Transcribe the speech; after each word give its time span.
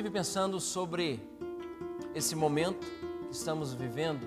estive 0.00 0.14
pensando 0.14 0.58
sobre 0.58 1.20
esse 2.14 2.34
momento 2.34 2.86
que 3.28 3.34
estamos 3.34 3.74
vivendo 3.74 4.26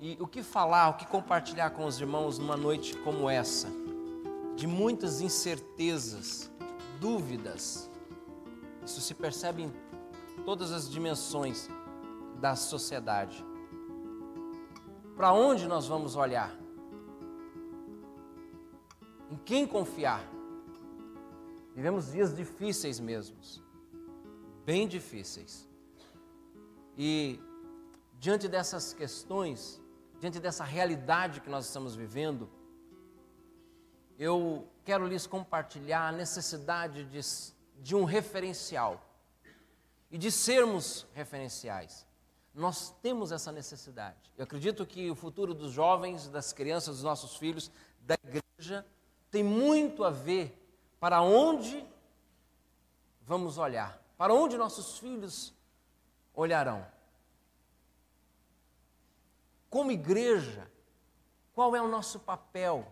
e 0.00 0.16
o 0.18 0.26
que 0.26 0.42
falar, 0.42 0.88
o 0.88 0.94
que 0.94 1.06
compartilhar 1.06 1.70
com 1.70 1.84
os 1.84 2.00
irmãos 2.00 2.38
numa 2.40 2.56
noite 2.56 2.96
como 2.98 3.30
essa, 3.30 3.68
de 4.56 4.66
muitas 4.66 5.20
incertezas, 5.20 6.50
dúvidas. 6.98 7.88
Isso 8.84 9.00
se 9.00 9.14
percebe 9.14 9.62
em 9.62 9.72
todas 10.44 10.72
as 10.72 10.90
dimensões 10.90 11.68
da 12.40 12.56
sociedade. 12.56 13.46
Para 15.14 15.32
onde 15.32 15.68
nós 15.68 15.86
vamos 15.86 16.16
olhar? 16.16 16.52
Em 19.30 19.36
quem 19.36 19.68
confiar? 19.68 20.28
Vivemos 21.76 22.10
dias 22.10 22.34
difíceis 22.34 22.98
mesmos, 22.98 23.63
bem 24.64 24.88
difíceis. 24.88 25.68
E 26.96 27.40
diante 28.18 28.48
dessas 28.48 28.92
questões, 28.92 29.80
diante 30.20 30.40
dessa 30.40 30.64
realidade 30.64 31.40
que 31.40 31.50
nós 31.50 31.66
estamos 31.66 31.94
vivendo, 31.94 32.48
eu 34.18 34.66
quero 34.84 35.06
lhes 35.06 35.26
compartilhar 35.26 36.08
a 36.08 36.12
necessidade 36.12 37.04
de, 37.04 37.20
de 37.82 37.96
um 37.96 38.04
referencial 38.04 39.04
e 40.10 40.18
de 40.18 40.30
sermos 40.30 41.06
referenciais. 41.12 42.06
Nós 42.54 42.94
temos 43.02 43.32
essa 43.32 43.50
necessidade. 43.50 44.32
Eu 44.38 44.44
acredito 44.44 44.86
que 44.86 45.10
o 45.10 45.16
futuro 45.16 45.52
dos 45.52 45.72
jovens, 45.72 46.28
das 46.28 46.52
crianças, 46.52 46.96
dos 46.96 47.04
nossos 47.04 47.36
filhos, 47.36 47.70
da 48.00 48.14
igreja, 48.22 48.86
tem 49.30 49.42
muito 49.42 50.04
a 50.04 50.10
ver 50.10 50.56
para 51.00 51.20
onde 51.20 51.84
vamos 53.22 53.58
olhar, 53.58 54.00
para 54.24 54.32
onde 54.32 54.56
nossos 54.56 54.98
filhos 54.98 55.52
olharão. 56.32 56.86
Como 59.68 59.92
igreja, 59.92 60.66
qual 61.52 61.76
é 61.76 61.82
o 61.82 61.88
nosso 61.88 62.18
papel? 62.20 62.90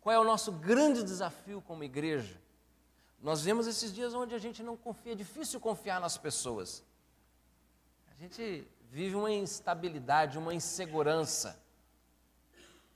Qual 0.00 0.12
é 0.12 0.18
o 0.18 0.24
nosso 0.24 0.50
grande 0.50 1.04
desafio 1.04 1.62
como 1.62 1.84
igreja? 1.84 2.42
Nós 3.22 3.44
vemos 3.44 3.68
esses 3.68 3.94
dias 3.94 4.14
onde 4.14 4.34
a 4.34 4.38
gente 4.38 4.64
não 4.64 4.76
confia, 4.76 5.12
é 5.12 5.14
difícil 5.14 5.60
confiar 5.60 6.00
nas 6.00 6.18
pessoas. 6.18 6.82
A 8.10 8.14
gente 8.16 8.66
vive 8.90 9.14
uma 9.14 9.30
instabilidade, 9.30 10.38
uma 10.38 10.52
insegurança. 10.52 11.56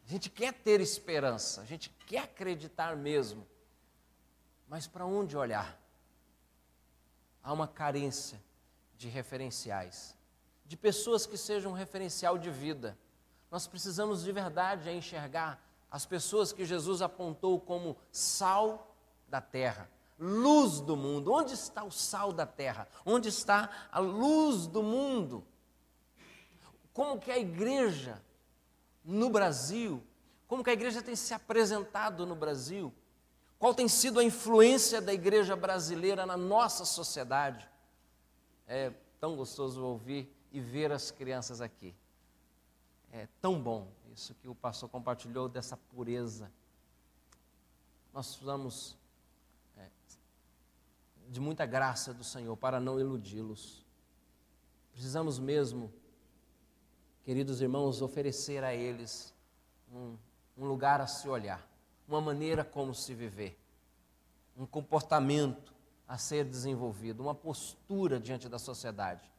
A 0.05 0.09
gente 0.11 0.29
quer 0.29 0.53
ter 0.53 0.81
esperança, 0.81 1.61
a 1.61 1.65
gente 1.65 1.91
quer 2.09 2.25
acreditar 2.25 2.97
mesmo, 2.97 3.47
mas 4.67 4.89
para 4.89 5.07
onde 5.07 5.37
olhar? 5.37 5.79
Há 7.43 7.53
uma 7.53 7.69
carência 7.69 8.43
de 8.97 9.09
referenciais, 9.09 10.17
de 10.67 10.77
pessoas 10.77 11.25
que 11.25 11.37
sejam 11.37 11.73
referencial 11.73 12.37
de 12.37 12.51
vida. 12.51 12.99
Nós 13.51 13.67
precisamos 13.67 14.25
de 14.25 14.33
verdade 14.33 14.91
enxergar 14.91 15.65
as 15.91 16.05
pessoas 16.05 16.53
que 16.53 16.65
Jesus 16.65 17.01
apontou 17.01 17.61
como 17.61 17.97
sal 18.13 18.95
da 19.29 19.41
terra, 19.41 19.89
luz 20.19 20.81
do 20.81 20.97
mundo. 20.97 21.33
Onde 21.33 21.55
está 21.55 21.85
o 21.85 21.91
sal 21.91 22.33
da 22.33 22.45
terra? 22.45 22.89
Onde 23.07 23.29
está 23.29 23.89
a 23.91 23.99
luz 23.99 24.67
do 24.67 24.83
mundo? 24.83 25.47
Como 26.93 27.19
que 27.19 27.31
a 27.31 27.39
igreja 27.39 28.21
no 29.05 29.31
Brasil, 29.31 30.03
como 30.47 30.63
que 30.63 30.71
a 30.71 30.75
igreja 30.75 31.01
tem 31.01 31.17
se 31.17 31.33
apresentado 31.33 32.27
no 32.27 32.35
Brasil, 32.35 32.93
qual 33.59 33.75
tem 33.75 33.89
sido 33.89 34.21
a 34.21 34.25
influência 34.25 35.01
da 35.01 35.13
igreja 35.13 35.57
brasileira 35.57 36.25
na 36.25 36.37
nossa 36.37 36.85
sociedade. 36.85 37.69
É 38.67 38.93
tão 39.21 39.37
gostoso 39.37 39.83
ouvir 39.85 40.33
e 40.53 40.61
ver 40.61 40.93
as 40.93 41.11
crianças 41.11 41.61
aqui. 41.61 41.95
É 43.13 43.27
tão 43.41 43.61
bom 43.61 43.89
isso 44.13 44.35
que 44.35 44.49
o 44.49 44.55
pastor 44.55 44.89
compartilhou 44.89 45.49
dessa 45.49 45.77
pureza. 45.77 46.51
Nós 48.13 48.29
precisamos 48.29 48.97
é, 49.77 49.89
de 51.29 51.41
muita 51.41 51.67
graça 51.67 52.13
do 52.13 52.25
Senhor 52.25 52.57
para 52.57 52.79
não 52.79 53.01
iludi-los. 53.01 53.85
Precisamos 54.93 55.39
mesmo 55.39 55.93
queridos 57.29 57.61
irmãos, 57.61 58.01
oferecer 58.01 58.65
a 58.65 58.75
eles 58.75 59.35
um, 59.93 60.17
um 60.57 60.65
lugar 60.65 60.99
a 60.99 61.07
se 61.07 61.29
olhar, 61.29 61.68
uma 62.09 62.21
maneira 62.21 62.65
como 62.65 62.95
se 62.95 63.15
viver, 63.15 63.59
um 64.57 64.67
comportamento 64.67 65.75
a 66.07 66.17
ser 66.17 66.45
desenvolvido, 66.45 67.23
uma 67.23 67.35
postura 67.35 68.19
diante 68.19 68.49
da 68.49 68.59
sociedade. 68.59 69.31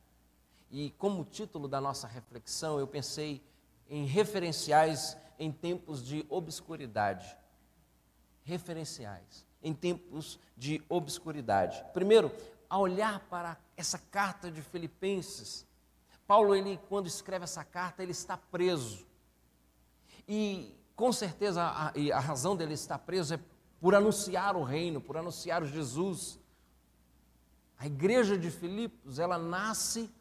E 0.69 0.91
como 0.91 1.25
título 1.25 1.67
da 1.67 1.81
nossa 1.81 2.07
reflexão, 2.07 2.79
eu 2.79 2.87
pensei 2.87 3.43
em 3.89 4.05
referenciais 4.05 5.17
em 5.39 5.51
tempos 5.51 6.05
de 6.05 6.23
obscuridade. 6.29 7.35
Referenciais 8.43 9.45
em 9.63 9.73
tempos 9.73 10.39
de 10.55 10.81
obscuridade. 10.87 11.83
Primeiro, 11.91 12.31
a 12.69 12.77
olhar 12.77 13.19
para 13.21 13.57
essa 13.75 13.97
carta 13.97 14.51
de 14.51 14.61
Filipenses, 14.61 15.65
Paulo, 16.27 16.55
ele, 16.55 16.79
quando 16.87 17.07
escreve 17.07 17.45
essa 17.45 17.63
carta, 17.63 18.03
ele 18.03 18.11
está 18.11 18.37
preso. 18.37 19.07
E 20.27 20.78
com 20.99 21.13
certeza 21.13 21.63
a, 21.63 21.93
a 22.13 22.19
razão 22.19 22.57
dele 22.57 22.73
estar 22.73 22.99
preso 22.99 23.35
é 23.35 23.39
por 23.79 23.95
anunciar 23.95 24.57
o 24.57 24.63
reino, 24.63 24.99
por 24.99 25.15
anunciar 25.15 25.63
Jesus. 25.63 26.37
A 27.77 27.87
igreja 27.87 28.37
de 28.37 28.51
Filipos, 28.51 29.17
ela 29.17 29.37
nasce 29.37 30.11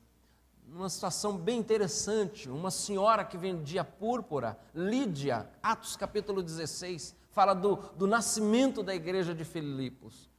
numa 0.69 0.89
situação 0.89 1.37
bem 1.37 1.59
interessante. 1.59 2.49
Uma 2.49 2.71
senhora 2.71 3.25
que 3.25 3.37
vendia 3.37 3.83
púrpura, 3.83 4.57
Lídia, 4.73 5.51
Atos 5.61 5.97
capítulo 5.97 6.45
16, 6.45 7.13
fala 7.33 7.55
do, 7.55 7.75
do 7.97 8.07
nascimento 8.07 8.81
da 8.81 8.95
igreja 8.95 9.35
de 9.35 9.45
Filipos. 9.45 10.31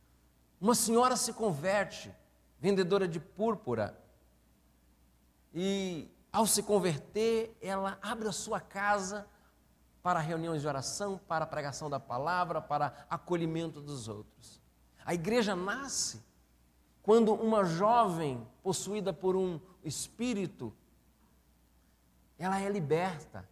Uma 0.62 0.74
senhora 0.74 1.18
se 1.18 1.34
converte, 1.34 2.16
vendedora 2.62 3.10
de 3.10 3.20
púrpura, 3.20 4.02
e 5.54 6.10
ao 6.32 6.48
se 6.48 6.64
converter, 6.64 7.58
ela 7.62 8.00
abre 8.02 8.30
a 8.30 8.32
sua 8.32 8.62
casa 8.62 9.28
para 10.10 10.22
reuniões 10.22 10.64
de 10.64 10.68
oração, 10.68 11.22
para 11.28 11.46
pregação 11.46 11.88
da 11.88 12.00
palavra, 12.00 12.60
para 12.60 13.06
acolhimento 13.08 13.80
dos 13.80 14.08
outros. 14.08 14.60
A 15.06 15.14
igreja 15.14 15.56
nasce 15.56 16.20
quando 17.04 17.32
uma 17.32 17.64
jovem 17.64 18.44
possuída 18.64 19.14
por 19.14 19.36
um 19.36 19.60
espírito, 19.84 20.74
ela 22.40 22.60
é 22.60 22.68
liberta. 22.68 23.48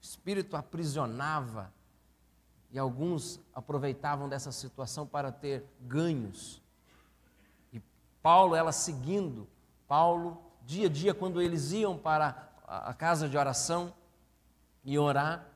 O 0.00 0.04
espírito 0.04 0.56
aprisionava 0.56 1.74
e 2.70 2.78
alguns 2.78 3.40
aproveitavam 3.52 4.28
dessa 4.28 4.52
situação 4.52 5.08
para 5.08 5.32
ter 5.32 5.66
ganhos. 5.80 6.62
E 7.72 7.82
Paulo, 8.22 8.54
ela 8.54 8.70
seguindo, 8.70 9.48
Paulo 9.88 10.40
dia 10.64 10.86
a 10.86 10.88
dia, 10.88 11.12
quando 11.12 11.42
eles 11.42 11.72
iam 11.72 11.98
para 11.98 12.48
a 12.64 12.94
casa 12.94 13.28
de 13.28 13.36
oração 13.36 13.92
e 14.84 14.96
orar, 14.96 15.49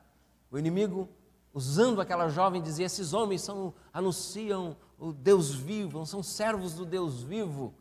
o 0.55 0.59
inimigo, 0.59 1.09
usando 1.53 1.99
aquela 1.99 2.29
jovem, 2.29 2.61
dizia: 2.61 2.85
Esses 2.85 3.11
homens 3.13 3.41
são, 3.41 3.73
anunciam 3.91 4.77
o 4.97 5.11
Deus 5.11 5.53
vivo, 5.53 6.05
são 6.05 6.23
servos 6.23 6.73
do 6.73 6.85
Deus 6.85 7.21
vivo. 7.21 7.73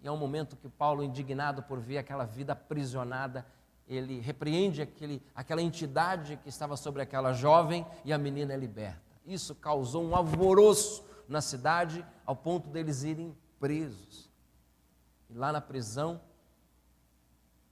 E 0.00 0.08
é 0.08 0.10
um 0.10 0.16
momento 0.16 0.56
que 0.56 0.66
Paulo, 0.66 1.02
indignado 1.02 1.62
por 1.62 1.78
ver 1.78 1.98
aquela 1.98 2.24
vida 2.24 2.54
aprisionada, 2.54 3.46
ele 3.86 4.18
repreende 4.18 4.80
aquele, 4.80 5.22
aquela 5.34 5.60
entidade 5.60 6.38
que 6.38 6.48
estava 6.48 6.74
sobre 6.74 7.02
aquela 7.02 7.34
jovem 7.34 7.86
e 8.02 8.14
a 8.14 8.18
menina 8.18 8.54
é 8.54 8.56
liberta. 8.56 9.02
Isso 9.26 9.54
causou 9.54 10.02
um 10.02 10.16
alvoroço 10.16 11.04
na 11.28 11.42
cidade, 11.42 12.04
ao 12.24 12.34
ponto 12.34 12.70
deles 12.70 13.02
irem 13.02 13.36
presos. 13.60 14.30
E 15.28 15.34
lá 15.34 15.52
na 15.52 15.60
prisão, 15.60 16.18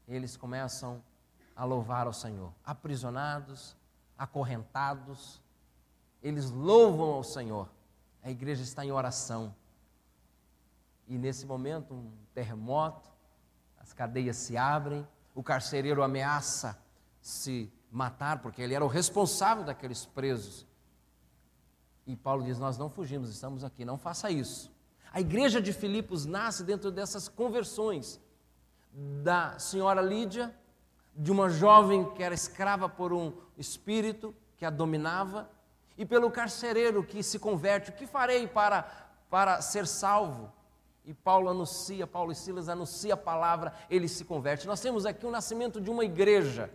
eles 0.06 0.36
começam 0.36 1.02
a 1.56 1.64
louvar 1.64 2.06
ao 2.06 2.12
Senhor. 2.12 2.52
Aprisionados, 2.62 3.79
acorrentados, 4.20 5.40
eles 6.22 6.50
louvam 6.50 7.08
ao 7.08 7.24
Senhor. 7.24 7.70
A 8.22 8.30
igreja 8.30 8.62
está 8.62 8.84
em 8.84 8.92
oração. 8.92 9.54
E 11.08 11.16
nesse 11.16 11.46
momento, 11.46 11.94
um 11.94 12.12
terremoto, 12.34 13.10
as 13.78 13.94
cadeias 13.94 14.36
se 14.36 14.58
abrem, 14.58 15.08
o 15.34 15.42
carcereiro 15.42 16.02
ameaça 16.02 16.78
se 17.22 17.72
matar, 17.90 18.42
porque 18.42 18.60
ele 18.60 18.74
era 18.74 18.84
o 18.84 18.88
responsável 18.88 19.64
daqueles 19.64 20.04
presos. 20.04 20.66
E 22.06 22.14
Paulo 22.14 22.44
diz: 22.44 22.58
Nós 22.58 22.76
não 22.76 22.90
fugimos, 22.90 23.30
estamos 23.30 23.64
aqui, 23.64 23.86
não 23.86 23.96
faça 23.96 24.30
isso. 24.30 24.70
A 25.10 25.18
igreja 25.18 25.62
de 25.62 25.72
Filipos 25.72 26.26
nasce 26.26 26.62
dentro 26.62 26.90
dessas 26.90 27.26
conversões 27.26 28.20
da 29.22 29.58
senhora 29.58 30.02
Lídia, 30.02 30.54
de 31.16 31.32
uma 31.32 31.48
jovem 31.48 32.12
que 32.12 32.22
era 32.22 32.34
escrava 32.34 32.86
por 32.86 33.14
um 33.14 33.32
espírito 33.60 34.34
que 34.56 34.64
a 34.64 34.70
dominava, 34.70 35.48
e 35.96 36.04
pelo 36.04 36.30
carcereiro 36.30 37.04
que 37.04 37.22
se 37.22 37.38
converte: 37.38 37.90
O 37.90 37.92
que 37.92 38.06
farei 38.06 38.46
para, 38.46 38.82
para 39.28 39.60
ser 39.60 39.86
salvo? 39.86 40.52
e 41.04 41.14
Paulo 41.14 41.48
anuncia, 41.48 42.06
Paulo 42.06 42.30
e 42.30 42.34
Silas 42.36 42.68
anuncia 42.68 43.14
a 43.14 43.16
palavra, 43.16 43.74
ele 43.88 44.06
se 44.06 44.24
converte. 44.24 44.66
Nós 44.66 44.80
temos 44.80 45.06
aqui 45.06 45.26
o 45.26 45.30
nascimento 45.30 45.80
de 45.80 45.90
uma 45.90 46.04
igreja, 46.04 46.70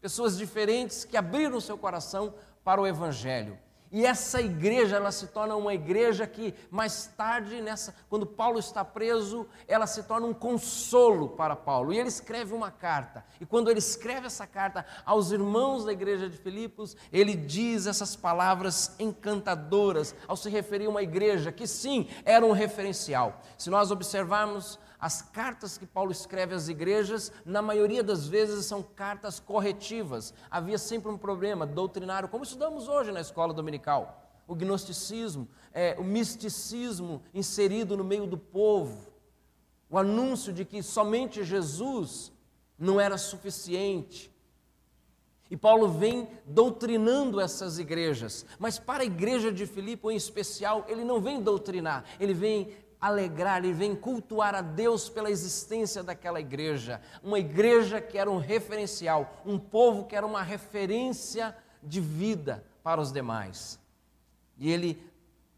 pessoas 0.00 0.38
diferentes 0.38 1.04
que 1.04 1.16
abriram 1.16 1.60
seu 1.60 1.76
coração 1.76 2.34
para 2.62 2.80
o 2.80 2.86
evangelho. 2.86 3.58
E 3.94 4.04
essa 4.04 4.40
igreja, 4.40 4.96
ela 4.96 5.12
se 5.12 5.28
torna 5.28 5.54
uma 5.54 5.72
igreja 5.72 6.26
que 6.26 6.52
mais 6.68 7.06
tarde, 7.16 7.60
nessa, 7.60 7.94
quando 8.10 8.26
Paulo 8.26 8.58
está 8.58 8.84
preso, 8.84 9.46
ela 9.68 9.86
se 9.86 10.02
torna 10.02 10.26
um 10.26 10.34
consolo 10.34 11.28
para 11.28 11.54
Paulo. 11.54 11.92
E 11.92 12.00
ele 12.00 12.08
escreve 12.08 12.52
uma 12.52 12.72
carta. 12.72 13.24
E 13.40 13.46
quando 13.46 13.70
ele 13.70 13.78
escreve 13.78 14.26
essa 14.26 14.48
carta 14.48 14.84
aos 15.06 15.30
irmãos 15.30 15.84
da 15.84 15.92
igreja 15.92 16.28
de 16.28 16.36
Filipos, 16.36 16.96
ele 17.12 17.36
diz 17.36 17.86
essas 17.86 18.16
palavras 18.16 18.96
encantadoras 18.98 20.12
ao 20.26 20.36
se 20.36 20.50
referir 20.50 20.86
a 20.86 20.90
uma 20.90 21.02
igreja 21.04 21.52
que 21.52 21.64
sim, 21.64 22.08
era 22.24 22.44
um 22.44 22.50
referencial. 22.50 23.42
Se 23.56 23.70
nós 23.70 23.92
observarmos 23.92 24.76
as 25.04 25.20
cartas 25.20 25.76
que 25.76 25.84
Paulo 25.84 26.10
escreve 26.10 26.54
às 26.54 26.66
igrejas, 26.66 27.30
na 27.44 27.60
maioria 27.60 28.02
das 28.02 28.26
vezes, 28.26 28.64
são 28.64 28.82
cartas 28.82 29.38
corretivas. 29.38 30.32
Havia 30.50 30.78
sempre 30.78 31.10
um 31.10 31.18
problema 31.18 31.66
doutrinário, 31.66 32.26
como 32.26 32.42
estudamos 32.42 32.88
hoje 32.88 33.12
na 33.12 33.20
escola 33.20 33.52
dominical. 33.52 34.26
O 34.48 34.54
gnosticismo, 34.54 35.46
é, 35.74 35.94
o 35.98 36.02
misticismo 36.02 37.22
inserido 37.34 37.98
no 37.98 38.02
meio 38.02 38.26
do 38.26 38.38
povo, 38.38 39.12
o 39.90 39.98
anúncio 39.98 40.54
de 40.54 40.64
que 40.64 40.82
somente 40.82 41.44
Jesus 41.44 42.32
não 42.78 42.98
era 42.98 43.18
suficiente. 43.18 44.34
E 45.50 45.56
Paulo 45.56 45.86
vem 45.86 46.26
doutrinando 46.46 47.38
essas 47.38 47.78
igrejas, 47.78 48.46
mas 48.58 48.78
para 48.78 49.02
a 49.02 49.06
igreja 49.06 49.52
de 49.52 49.66
Filipe 49.66 50.08
em 50.08 50.16
especial, 50.16 50.86
ele 50.88 51.04
não 51.04 51.20
vem 51.20 51.42
doutrinar, 51.42 52.04
ele 52.18 52.32
vem 52.32 52.74
alegrar, 53.06 53.58
ele 53.58 53.74
vem 53.74 53.94
cultuar 53.94 54.54
a 54.54 54.62
Deus 54.62 55.10
pela 55.10 55.30
existência 55.30 56.02
daquela 56.02 56.40
igreja. 56.40 57.02
Uma 57.22 57.38
igreja 57.38 58.00
que 58.00 58.16
era 58.16 58.30
um 58.30 58.38
referencial, 58.38 59.42
um 59.44 59.58
povo 59.58 60.06
que 60.06 60.16
era 60.16 60.26
uma 60.26 60.42
referência 60.42 61.54
de 61.82 62.00
vida 62.00 62.64
para 62.82 63.02
os 63.02 63.12
demais. 63.12 63.78
E 64.56 64.72
ele, 64.72 64.98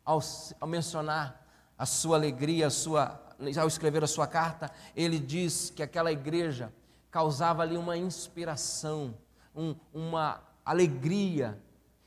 ao, 0.05 0.19
ao 0.61 0.67
mencionar 0.67 1.47
a 1.79 1.87
sua 1.87 2.17
alegria, 2.17 2.67
a 2.67 2.71
sua, 2.71 3.21
ao 3.61 3.69
escrever 3.69 4.03
a 4.03 4.09
sua 4.09 4.27
carta, 4.27 4.69
ele 4.97 5.21
diz 5.21 5.71
que 5.71 5.85
aquela 5.85 6.11
igreja 6.11 6.73
causava 7.13 7.63
ali 7.63 7.77
uma 7.77 7.97
inspiração, 7.97 9.17
um, 9.55 9.77
uma 9.95 10.43
alegria 10.65 11.57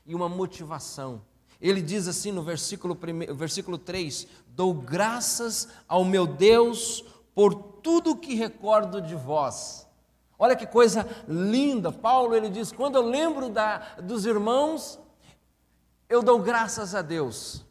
e 0.04 0.14
uma 0.14 0.28
motivação. 0.28 1.22
Ele 1.60 1.82
diz 1.82 2.08
assim 2.08 2.32
no 2.32 2.42
versículo, 2.42 2.96
prime... 2.96 3.26
versículo 3.26 3.76
3: 3.76 4.26
Dou 4.48 4.72
graças 4.72 5.68
ao 5.86 6.04
meu 6.04 6.26
Deus 6.26 7.04
por 7.34 7.54
tudo 7.54 8.16
que 8.16 8.34
recordo 8.34 9.00
de 9.00 9.14
vós. 9.14 9.86
Olha 10.38 10.56
que 10.56 10.66
coisa 10.66 11.06
linda. 11.28 11.92
Paulo 11.92 12.34
ele 12.34 12.48
diz: 12.48 12.72
quando 12.72 12.96
eu 12.96 13.02
lembro 13.02 13.50
da, 13.50 13.78
dos 14.02 14.24
irmãos, 14.24 14.98
eu 16.08 16.22
dou 16.22 16.38
graças 16.38 16.94
a 16.94 17.02
Deus. 17.02 17.64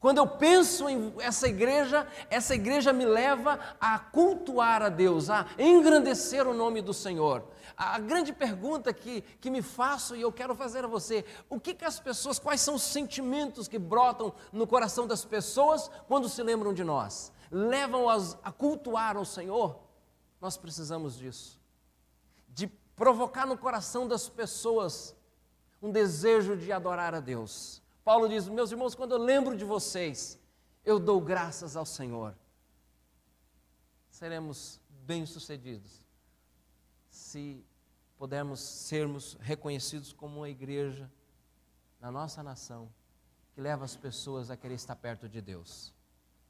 Quando 0.00 0.18
eu 0.18 0.26
penso 0.26 0.88
em 0.88 1.12
essa 1.18 1.48
igreja, 1.48 2.06
essa 2.30 2.54
igreja 2.54 2.92
me 2.92 3.04
leva 3.04 3.58
a 3.80 3.98
cultuar 3.98 4.82
a 4.82 4.88
Deus, 4.88 5.28
a 5.28 5.46
engrandecer 5.58 6.46
o 6.46 6.54
nome 6.54 6.80
do 6.80 6.94
Senhor. 6.94 7.44
A 7.76 7.98
grande 7.98 8.32
pergunta 8.32 8.92
que, 8.94 9.20
que 9.20 9.50
me 9.50 9.60
faço 9.60 10.16
e 10.16 10.22
eu 10.22 10.32
quero 10.32 10.54
fazer 10.54 10.84
a 10.84 10.88
você: 10.88 11.26
o 11.48 11.60
que, 11.60 11.74
que 11.74 11.84
as 11.84 12.00
pessoas, 12.00 12.38
quais 12.38 12.62
são 12.62 12.76
os 12.76 12.82
sentimentos 12.82 13.68
que 13.68 13.78
brotam 13.78 14.32
no 14.50 14.66
coração 14.66 15.06
das 15.06 15.26
pessoas 15.26 15.90
quando 16.08 16.26
se 16.26 16.42
lembram 16.42 16.72
de 16.72 16.82
nós? 16.82 17.30
Levam-as 17.50 18.38
a 18.42 18.50
cultuar 18.50 19.18
o 19.18 19.26
Senhor? 19.26 19.78
Nós 20.40 20.56
precisamos 20.56 21.18
disso, 21.18 21.60
de 22.48 22.66
provocar 22.66 23.46
no 23.46 23.58
coração 23.58 24.08
das 24.08 24.26
pessoas 24.26 25.14
um 25.82 25.92
desejo 25.92 26.56
de 26.56 26.72
adorar 26.72 27.14
a 27.14 27.20
Deus. 27.20 27.82
Paulo 28.02 28.26
diz: 28.26 28.48
Meus 28.48 28.70
irmãos, 28.70 28.94
quando 28.94 29.12
eu 29.12 29.18
lembro 29.18 29.54
de 29.54 29.66
vocês, 29.66 30.40
eu 30.82 30.98
dou 30.98 31.20
graças 31.20 31.76
ao 31.76 31.84
Senhor. 31.84 32.34
Seremos 34.08 34.80
bem-sucedidos 34.88 36.05
se 37.16 37.64
pudermos 38.18 38.60
sermos 38.60 39.36
reconhecidos 39.40 40.12
como 40.12 40.38
uma 40.38 40.48
igreja 40.48 41.10
na 42.00 42.10
nossa 42.10 42.42
nação 42.42 42.88
que 43.54 43.60
leva 43.60 43.84
as 43.84 43.96
pessoas 43.96 44.50
a 44.50 44.56
querer 44.56 44.74
estar 44.74 44.94
perto 44.96 45.28
de 45.28 45.40
Deus. 45.40 45.94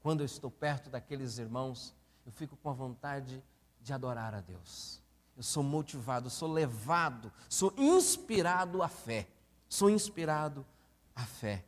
Quando 0.03 0.21
eu 0.21 0.27
estou 0.27 0.51
perto 0.51 0.91
daqueles 0.91 1.39
irmãos, 1.39 1.95
eu 2.27 2.33
fico 2.33 2.57
com 2.57 2.69
a 2.69 2.73
vontade 2.73 3.43
de 3.81 3.93
adorar 3.93 4.35
a 4.35 4.41
Deus. 4.41 5.01
Eu 5.37 5.43
sou 5.43 5.63
motivado, 5.63 6.29
sou 6.29 6.53
levado, 6.53 7.33
sou 7.49 7.73
inspirado 7.77 8.83
à 8.83 8.89
fé. 8.89 9.29
Sou 9.69 9.89
inspirado 9.89 10.67
à 11.15 11.25
fé. 11.25 11.65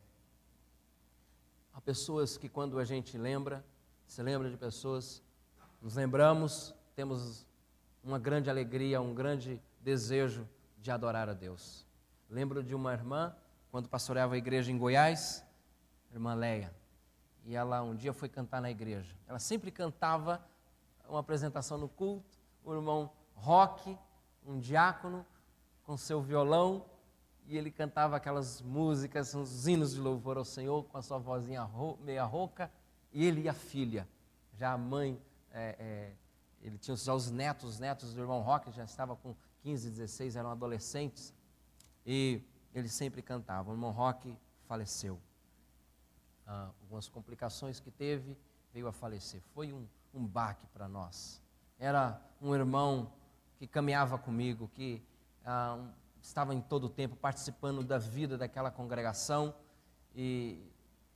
Há 1.73 1.79
pessoas 1.79 2.37
que 2.37 2.49
quando 2.49 2.79
a 2.79 2.85
gente 2.85 3.17
lembra, 3.17 3.65
se 4.05 4.21
lembra 4.21 4.49
de 4.49 4.57
pessoas, 4.57 5.21
nos 5.81 5.95
lembramos, 5.95 6.73
temos 6.95 7.45
uma 8.03 8.19
grande 8.19 8.49
alegria, 8.49 9.01
um 9.01 9.13
grande 9.13 9.61
desejo 9.81 10.47
de 10.77 10.91
adorar 10.91 11.29
a 11.29 11.33
Deus. 11.33 11.85
Lembro 12.29 12.63
de 12.63 12.75
uma 12.75 12.93
irmã, 12.93 13.35
quando 13.71 13.89
pastoreava 13.89 14.35
a 14.35 14.37
igreja 14.37 14.71
em 14.71 14.77
Goiás, 14.77 15.43
irmã 16.11 16.33
Leia, 16.33 16.73
e 17.45 17.55
ela 17.55 17.81
um 17.81 17.95
dia 17.95 18.13
foi 18.13 18.29
cantar 18.29 18.61
na 18.61 18.69
igreja. 18.69 19.15
Ela 19.27 19.39
sempre 19.39 19.71
cantava 19.71 20.43
uma 21.07 21.19
apresentação 21.19 21.77
no 21.77 21.89
culto, 21.89 22.37
o 22.63 22.73
irmão 22.73 23.11
Roque, 23.35 23.97
um 24.45 24.59
diácono, 24.59 25.25
com 25.83 25.97
seu 25.97 26.21
violão, 26.21 26.85
e 27.47 27.57
ele 27.57 27.71
cantava 27.71 28.15
aquelas 28.15 28.61
músicas, 28.61 29.33
uns 29.33 29.65
hinos 29.65 29.95
de 29.95 29.99
louvor 29.99 30.37
ao 30.37 30.45
Senhor, 30.45 30.83
com 30.83 30.97
a 30.97 31.01
sua 31.01 31.17
vozinha 31.17 31.67
meia 32.01 32.23
rouca, 32.23 32.71
e 33.11 33.25
ele 33.25 33.41
e 33.41 33.49
a 33.49 33.53
filha, 33.53 34.07
já 34.53 34.73
a 34.73 34.77
mãe 34.77 35.19
é, 35.51 35.75
é, 35.79 36.11
ele 36.61 36.77
tinha 36.77 36.95
já 36.95 37.13
os 37.13 37.31
netos, 37.31 37.69
os 37.69 37.79
netos 37.79 38.13
do 38.13 38.21
irmão 38.21 38.41
Roque, 38.41 38.71
já 38.71 38.83
estava 38.83 39.15
com 39.15 39.35
15, 39.61 39.89
16, 39.89 40.35
eram 40.35 40.51
adolescentes, 40.51 41.33
e 42.05 42.41
ele 42.73 42.89
sempre 42.89 43.21
cantava. 43.21 43.69
O 43.69 43.73
irmão 43.73 43.91
Roque 43.91 44.37
faleceu. 44.67 45.19
Ah, 46.45 46.69
algumas 46.81 47.07
complicações 47.07 47.79
que 47.79 47.91
teve, 47.91 48.37
veio 48.73 48.87
a 48.87 48.91
falecer. 48.91 49.41
Foi 49.53 49.71
um, 49.71 49.87
um 50.13 50.25
baque 50.25 50.65
para 50.67 50.87
nós. 50.87 51.41
Era 51.77 52.19
um 52.41 52.53
irmão 52.53 53.11
que 53.57 53.67
caminhava 53.67 54.17
comigo, 54.17 54.69
que 54.73 55.01
ah, 55.45 55.77
um, 55.79 55.91
estava 56.21 56.53
em 56.53 56.61
todo 56.61 56.85
o 56.85 56.89
tempo 56.89 57.15
participando 57.15 57.83
da 57.83 57.97
vida 57.97 58.37
daquela 58.37 58.71
congregação, 58.71 59.53
e 60.15 60.61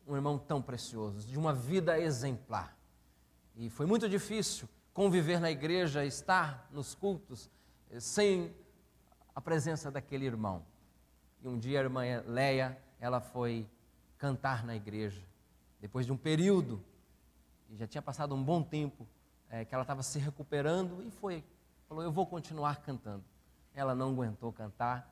um 0.08 0.16
irmão 0.16 0.38
tão 0.38 0.62
precioso, 0.62 1.28
de 1.28 1.38
uma 1.38 1.54
vida 1.54 2.00
exemplar. 2.00 2.78
E 3.56 3.70
foi 3.70 3.86
muito 3.86 4.08
difícil 4.10 4.68
conviver 4.94 5.40
na 5.40 5.50
igreja, 5.50 6.06
estar 6.06 6.70
nos 6.72 6.94
cultos, 6.94 7.50
eh, 7.90 8.00
sem 8.00 8.54
a 9.34 9.42
presença 9.42 9.90
daquele 9.90 10.26
irmão. 10.26 10.64
E 11.42 11.48
um 11.48 11.58
dia 11.58 11.80
a 11.80 11.84
irmã 11.84 12.02
Leia, 12.28 12.78
ela 13.00 13.20
foi 13.20 13.68
cantar 14.18 14.64
na 14.64 14.76
igreja, 14.76 15.22
depois 15.82 16.06
de 16.06 16.12
um 16.12 16.18
período, 16.18 16.82
e 17.70 17.76
já 17.76 17.88
tinha 17.88 18.02
passado 18.02 18.36
um 18.36 18.44
bom 18.44 18.62
tempo, 18.62 19.08
é, 19.50 19.66
que 19.66 19.74
ela 19.74 19.84
estava 19.84 20.04
se 20.04 20.20
recuperando, 20.20 21.04
e 21.04 21.12
foi, 21.12 21.44
falou, 21.90 22.04
eu 22.04 22.12
vou 22.12 22.26
continuar 22.26 22.82
cantando. 22.82 23.24
Ela 23.74 23.94
não 23.94 24.12
aguentou 24.12 24.54
cantar, 24.54 25.12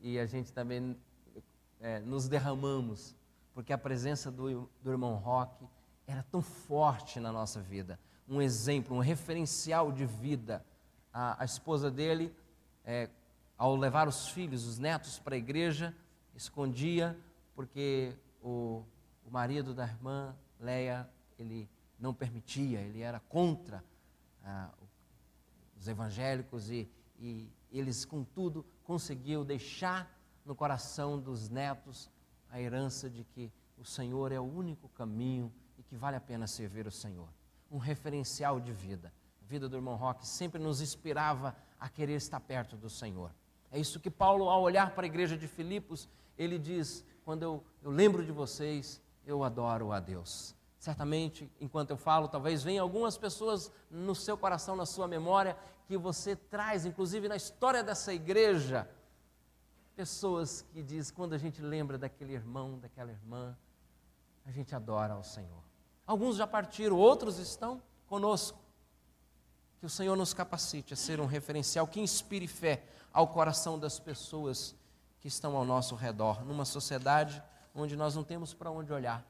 e 0.00 0.18
a 0.18 0.26
gente 0.26 0.52
também 0.52 0.96
é, 1.80 2.00
nos 2.00 2.28
derramamos, 2.28 3.14
porque 3.54 3.72
a 3.72 3.78
presença 3.78 4.30
do, 4.30 4.68
do 4.82 4.90
irmão 4.90 5.14
Roque 5.14 5.64
era 6.06 6.22
tão 6.24 6.42
forte 6.42 7.20
na 7.20 7.32
nossa 7.32 7.60
vida 7.60 7.98
um 8.30 8.40
exemplo, 8.40 8.96
um 8.96 9.00
referencial 9.00 9.90
de 9.90 10.06
vida. 10.06 10.64
A, 11.12 11.42
a 11.42 11.44
esposa 11.44 11.90
dele, 11.90 12.32
é, 12.84 13.10
ao 13.58 13.74
levar 13.74 14.06
os 14.06 14.28
filhos, 14.28 14.64
os 14.66 14.78
netos 14.78 15.18
para 15.18 15.34
a 15.34 15.38
igreja, 15.38 15.94
escondia, 16.32 17.18
porque 17.56 18.14
o, 18.40 18.84
o 19.26 19.30
marido 19.30 19.74
da 19.74 19.84
irmã 19.84 20.34
Leia, 20.60 21.08
ele 21.36 21.68
não 21.98 22.14
permitia, 22.14 22.80
ele 22.80 23.00
era 23.00 23.18
contra 23.18 23.82
ah, 24.44 24.70
os 25.76 25.88
evangélicos 25.88 26.70
e, 26.70 26.88
e 27.18 27.50
eles, 27.72 28.04
contudo, 28.04 28.64
conseguiu 28.84 29.44
deixar 29.44 30.08
no 30.44 30.54
coração 30.54 31.18
dos 31.18 31.48
netos 31.48 32.10
a 32.50 32.60
herança 32.60 33.10
de 33.10 33.24
que 33.24 33.50
o 33.76 33.84
Senhor 33.84 34.30
é 34.32 34.38
o 34.38 34.44
único 34.44 34.88
caminho 34.90 35.52
e 35.78 35.82
que 35.82 35.96
vale 35.96 36.16
a 36.16 36.20
pena 36.20 36.46
servir 36.46 36.86
o 36.86 36.90
Senhor 36.90 37.28
um 37.70 37.78
referencial 37.78 38.58
de 38.58 38.72
vida. 38.72 39.12
A 39.42 39.46
vida 39.46 39.68
do 39.68 39.76
irmão 39.76 39.96
Roque 39.96 40.26
sempre 40.26 40.60
nos 40.60 40.80
inspirava 40.80 41.56
a 41.78 41.88
querer 41.88 42.14
estar 42.14 42.40
perto 42.40 42.76
do 42.76 42.90
Senhor. 42.90 43.30
É 43.70 43.78
isso 43.78 44.00
que 44.00 44.10
Paulo, 44.10 44.48
ao 44.48 44.62
olhar 44.62 44.94
para 44.94 45.04
a 45.04 45.06
igreja 45.06 45.36
de 45.36 45.46
Filipos, 45.46 46.08
ele 46.36 46.58
diz: 46.58 47.04
quando 47.24 47.42
eu, 47.42 47.64
eu 47.82 47.90
lembro 47.90 48.24
de 48.24 48.32
vocês, 48.32 49.00
eu 49.24 49.44
adoro 49.44 49.92
a 49.92 50.00
Deus. 50.00 50.54
Certamente, 50.78 51.50
enquanto 51.60 51.90
eu 51.90 51.96
falo, 51.96 52.26
talvez 52.26 52.62
venham 52.62 52.82
algumas 52.82 53.16
pessoas 53.16 53.70
no 53.90 54.14
seu 54.14 54.36
coração, 54.36 54.74
na 54.74 54.86
sua 54.86 55.06
memória, 55.06 55.56
que 55.86 55.96
você 55.96 56.34
traz, 56.34 56.86
inclusive 56.86 57.28
na 57.28 57.36
história 57.36 57.84
dessa 57.84 58.14
igreja, 58.14 58.88
pessoas 59.94 60.62
que 60.72 60.82
diz 60.82 61.10
quando 61.10 61.34
a 61.34 61.38
gente 61.38 61.60
lembra 61.60 61.98
daquele 61.98 62.32
irmão, 62.32 62.78
daquela 62.78 63.10
irmã, 63.10 63.56
a 64.46 64.50
gente 64.50 64.74
adora 64.74 65.12
ao 65.12 65.22
Senhor. 65.22 65.69
Alguns 66.10 66.34
já 66.34 66.44
partiram, 66.44 66.96
outros 66.96 67.38
estão 67.38 67.80
conosco. 68.08 68.58
Que 69.78 69.86
o 69.86 69.88
Senhor 69.88 70.16
nos 70.16 70.34
capacite 70.34 70.92
a 70.92 70.96
ser 70.96 71.20
um 71.20 71.24
referencial 71.24 71.86
que 71.86 72.00
inspire 72.00 72.48
fé 72.48 72.82
ao 73.12 73.28
coração 73.28 73.78
das 73.78 74.00
pessoas 74.00 74.74
que 75.20 75.28
estão 75.28 75.56
ao 75.56 75.64
nosso 75.64 75.94
redor, 75.94 76.44
numa 76.44 76.64
sociedade 76.64 77.40
onde 77.72 77.94
nós 77.94 78.16
não 78.16 78.24
temos 78.24 78.52
para 78.52 78.72
onde 78.72 78.92
olhar, 78.92 79.24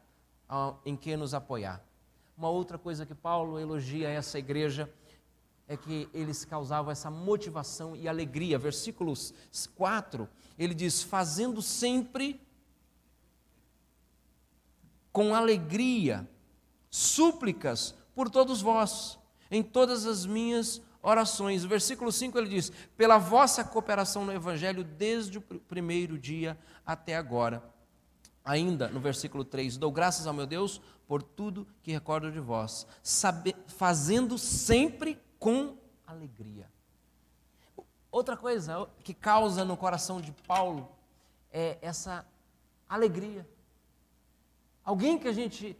em 0.82 0.96
que 0.96 1.14
nos 1.18 1.34
apoiar. 1.34 1.84
Uma 2.34 2.48
outra 2.48 2.78
coisa 2.78 3.04
que 3.04 3.14
Paulo 3.14 3.58
elogia 3.58 4.08
essa 4.08 4.38
igreja 4.38 4.90
é 5.68 5.76
que 5.76 6.08
eles 6.14 6.46
causavam 6.46 6.90
essa 6.90 7.10
motivação 7.10 7.94
e 7.94 8.08
alegria. 8.08 8.58
Versículos 8.58 9.34
4, 9.74 10.26
ele 10.58 10.72
diz: 10.72 11.02
fazendo 11.02 11.60
sempre 11.60 12.40
com 15.12 15.34
alegria 15.34 16.26
súplicas 16.90 17.94
por 18.14 18.28
todos 18.28 18.60
vós, 18.60 19.18
em 19.50 19.62
todas 19.62 20.04
as 20.04 20.26
minhas 20.26 20.82
orações. 21.02 21.64
Versículo 21.64 22.10
5 22.10 22.36
ele 22.38 22.48
diz: 22.48 22.72
pela 22.96 23.18
vossa 23.18 23.64
cooperação 23.64 24.24
no 24.24 24.32
Evangelho 24.32 24.84
desde 24.84 25.38
o 25.38 25.40
primeiro 25.40 26.18
dia 26.18 26.58
até 26.84 27.16
agora. 27.16 27.62
Ainda 28.44 28.88
no 28.88 29.00
versículo 29.00 29.44
3: 29.44 29.76
dou 29.76 29.92
graças 29.92 30.26
ao 30.26 30.34
meu 30.34 30.46
Deus 30.46 30.80
por 31.06 31.22
tudo 31.22 31.66
que 31.82 31.92
recordo 31.92 32.30
de 32.30 32.40
vós, 32.40 32.86
sabe, 33.02 33.54
fazendo 33.66 34.38
sempre 34.38 35.20
com 35.38 35.76
alegria. 36.06 36.70
Outra 38.10 38.36
coisa 38.36 38.88
que 39.04 39.14
causa 39.14 39.64
no 39.64 39.76
coração 39.76 40.20
de 40.20 40.32
Paulo 40.46 40.88
é 41.52 41.78
essa 41.80 42.26
alegria. 42.88 43.48
Alguém 44.84 45.18
que 45.18 45.28
a 45.28 45.32
gente 45.32 45.76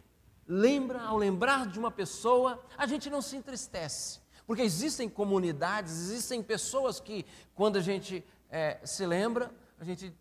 lembra, 0.51 1.01
ao 1.03 1.17
lembrar 1.17 1.69
de 1.69 1.79
uma 1.79 1.93
pessoa, 1.93 2.61
a 2.77 2.85
gente 2.85 3.09
não 3.09 3.23
se 3.23 3.37
entristece. 3.37 4.21
Porque 4.45 4.63
existem 4.63 5.09
comunidades, 5.09 5.93
existem 5.93 6.43
pessoas 6.43 6.99
que, 6.99 7.25
quando 7.55 7.77
a 7.77 7.81
gente 7.81 8.25
é, 8.51 8.81
se 8.85 9.07
lembra, 9.07 9.49
a 9.79 9.85
gente 9.85 10.13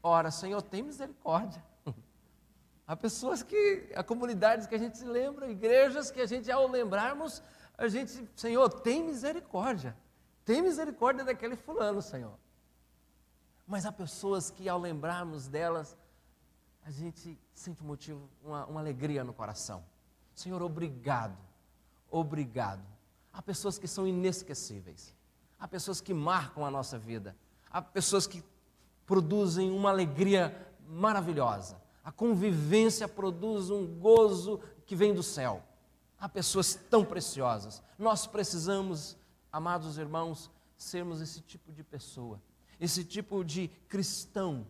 ora, 0.00 0.30
Senhor, 0.30 0.62
tem 0.62 0.84
misericórdia. 0.84 1.60
Há 2.86 2.94
pessoas 2.94 3.42
que, 3.42 3.90
há 3.96 4.04
comunidades 4.04 4.68
que 4.68 4.76
a 4.76 4.78
gente 4.78 4.96
se 4.96 5.04
lembra, 5.04 5.50
igrejas 5.50 6.08
que 6.12 6.20
a 6.20 6.26
gente, 6.26 6.48
ao 6.52 6.68
lembrarmos, 6.68 7.42
a 7.76 7.88
gente, 7.88 8.24
Senhor, 8.36 8.68
tem 8.68 9.02
misericórdia. 9.02 9.96
Tem 10.44 10.62
misericórdia 10.62 11.24
daquele 11.24 11.56
fulano, 11.56 12.00
Senhor. 12.00 12.38
Mas 13.66 13.84
há 13.84 13.90
pessoas 13.90 14.48
que, 14.48 14.68
ao 14.68 14.78
lembrarmos 14.78 15.48
delas, 15.48 15.96
a 16.86 16.90
gente 16.92 17.36
sente 17.52 17.82
um 17.82 17.86
motivo, 17.86 18.30
uma, 18.44 18.64
uma 18.66 18.80
alegria 18.80 19.24
no 19.24 19.34
coração. 19.34 19.84
Senhor, 20.32 20.62
obrigado, 20.62 21.36
obrigado. 22.08 22.86
Há 23.32 23.42
pessoas 23.42 23.76
que 23.76 23.88
são 23.88 24.06
inesquecíveis. 24.06 25.12
Há 25.58 25.66
pessoas 25.66 26.00
que 26.00 26.14
marcam 26.14 26.64
a 26.64 26.70
nossa 26.70 26.96
vida. 26.96 27.36
Há 27.68 27.82
pessoas 27.82 28.28
que 28.28 28.40
produzem 29.04 29.68
uma 29.68 29.90
alegria 29.90 30.72
maravilhosa. 30.88 31.82
A 32.04 32.12
convivência 32.12 33.08
produz 33.08 33.68
um 33.68 33.84
gozo 33.98 34.60
que 34.86 34.94
vem 34.94 35.12
do 35.12 35.24
céu. 35.24 35.64
Há 36.16 36.28
pessoas 36.28 36.76
tão 36.88 37.04
preciosas. 37.04 37.82
Nós 37.98 38.28
precisamos, 38.28 39.16
amados 39.50 39.98
irmãos, 39.98 40.48
sermos 40.76 41.20
esse 41.20 41.40
tipo 41.40 41.72
de 41.72 41.82
pessoa, 41.82 42.40
esse 42.78 43.02
tipo 43.02 43.44
de 43.44 43.66
cristão, 43.88 44.64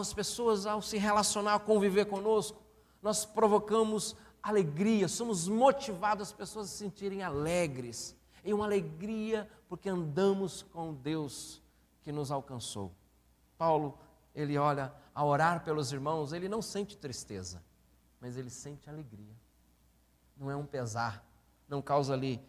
as 0.00 0.12
pessoas, 0.12 0.66
ao 0.66 0.82
se 0.82 0.98
relacionar, 0.98 1.60
conviver 1.60 2.06
conosco, 2.06 2.60
nós 3.00 3.24
provocamos 3.24 4.16
alegria, 4.42 5.08
somos 5.08 5.48
motivados 5.48 6.28
as 6.28 6.32
pessoas 6.32 6.66
a 6.66 6.68
se 6.70 6.78
sentirem 6.78 7.22
alegres, 7.22 8.16
e 8.44 8.52
uma 8.52 8.64
alegria 8.64 9.48
porque 9.68 9.88
andamos 9.88 10.62
com 10.62 10.92
Deus 10.92 11.62
que 12.02 12.10
nos 12.10 12.30
alcançou. 12.30 12.92
Paulo, 13.56 13.98
ele 14.34 14.58
olha 14.58 14.92
a 15.14 15.24
orar 15.24 15.62
pelos 15.62 15.92
irmãos, 15.92 16.32
ele 16.32 16.48
não 16.48 16.60
sente 16.60 16.96
tristeza, 16.96 17.62
mas 18.20 18.36
ele 18.36 18.50
sente 18.50 18.88
alegria 18.90 19.42
não 20.42 20.50
é 20.50 20.56
um 20.56 20.66
pesar, 20.66 21.24
não 21.68 21.80
causa 21.80 22.12
ali 22.12 22.40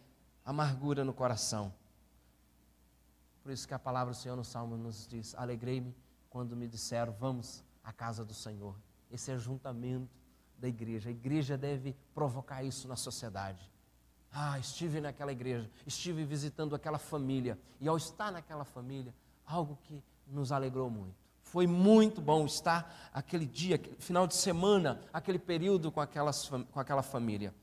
amargura 0.44 1.04
no 1.04 1.14
coração. 1.14 1.72
Por 3.42 3.52
isso 3.52 3.68
que 3.68 3.74
a 3.74 3.78
palavra 3.78 4.12
do 4.12 4.16
Senhor 4.16 4.36
no 4.36 4.44
Salmo 4.44 4.76
nos 4.76 5.06
diz: 5.06 5.34
Alegrei-me 5.34 5.94
quando 6.34 6.56
me 6.56 6.66
disseram, 6.66 7.12
vamos 7.12 7.62
à 7.84 7.92
casa 7.92 8.24
do 8.24 8.34
Senhor. 8.34 8.74
Esse 9.08 9.30
ajuntamento 9.30 10.10
da 10.58 10.66
igreja. 10.66 11.08
A 11.08 11.12
igreja 11.12 11.56
deve 11.56 11.94
provocar 12.12 12.64
isso 12.64 12.88
na 12.88 12.96
sociedade. 12.96 13.70
Ah, 14.32 14.58
estive 14.58 15.00
naquela 15.00 15.30
igreja, 15.30 15.70
estive 15.86 16.24
visitando 16.24 16.74
aquela 16.74 16.98
família. 16.98 17.56
E 17.80 17.86
ao 17.86 17.96
estar 17.96 18.32
naquela 18.32 18.64
família, 18.64 19.14
algo 19.46 19.78
que 19.84 20.02
nos 20.26 20.50
alegrou 20.50 20.90
muito. 20.90 21.14
Foi 21.44 21.68
muito 21.68 22.20
bom 22.20 22.44
estar 22.46 23.10
aquele 23.12 23.46
dia, 23.46 23.76
aquele 23.76 23.94
final 24.00 24.26
de 24.26 24.34
semana, 24.34 25.00
aquele 25.12 25.38
período 25.38 25.92
com, 25.92 26.00
aquelas, 26.00 26.48
com 26.48 26.80
aquela 26.80 27.04
família 27.04 27.54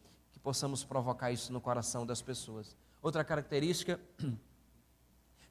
possamos 0.42 0.84
provocar 0.84 1.32
isso 1.32 1.54
no 1.54 1.62
coração 1.62 2.06
das 2.06 2.22
pessoas. 2.22 2.75
Outra 3.01 3.24
característica 3.24 4.00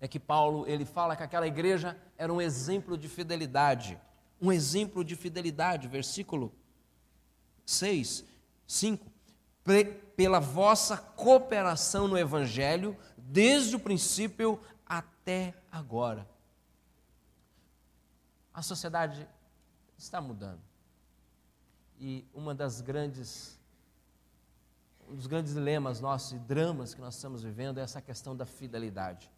é 0.01 0.09
que 0.09 0.19
Paulo 0.19 0.67
ele 0.67 0.85
fala 0.85 1.15
que 1.15 1.23
aquela 1.23 1.47
igreja 1.47 1.97
era 2.17 2.33
um 2.33 2.41
exemplo 2.41 2.97
de 2.97 3.09
fidelidade, 3.09 4.01
um 4.41 4.51
exemplo 4.51 5.05
de 5.05 5.15
fidelidade, 5.15 5.87
versículo 5.87 6.53
6, 7.67 8.25
5. 8.67 9.07
Pela 10.17 10.41
vossa 10.41 10.97
cooperação 10.97 12.09
no 12.09 12.19
evangelho 12.19 12.97
desde 13.17 13.77
o 13.77 13.81
princípio 13.81 14.59
até 14.87 15.55
agora. 15.71 16.27
A 18.53 18.63
sociedade 18.63 19.29
está 19.97 20.21
mudando. 20.21 20.61
E 21.99 22.25
uma 22.33 22.55
das 22.55 22.81
grandes 22.81 23.61
um 25.09 25.17
dos 25.17 25.27
grandes 25.27 25.55
dilemas 25.55 26.01
nossos 26.01 26.33
e 26.33 26.39
dramas 26.39 26.95
que 26.95 27.01
nós 27.01 27.17
estamos 27.17 27.43
vivendo 27.43 27.79
é 27.79 27.83
essa 27.83 28.01
questão 28.01 28.37
da 28.37 28.47
fidelidade. 28.47 29.29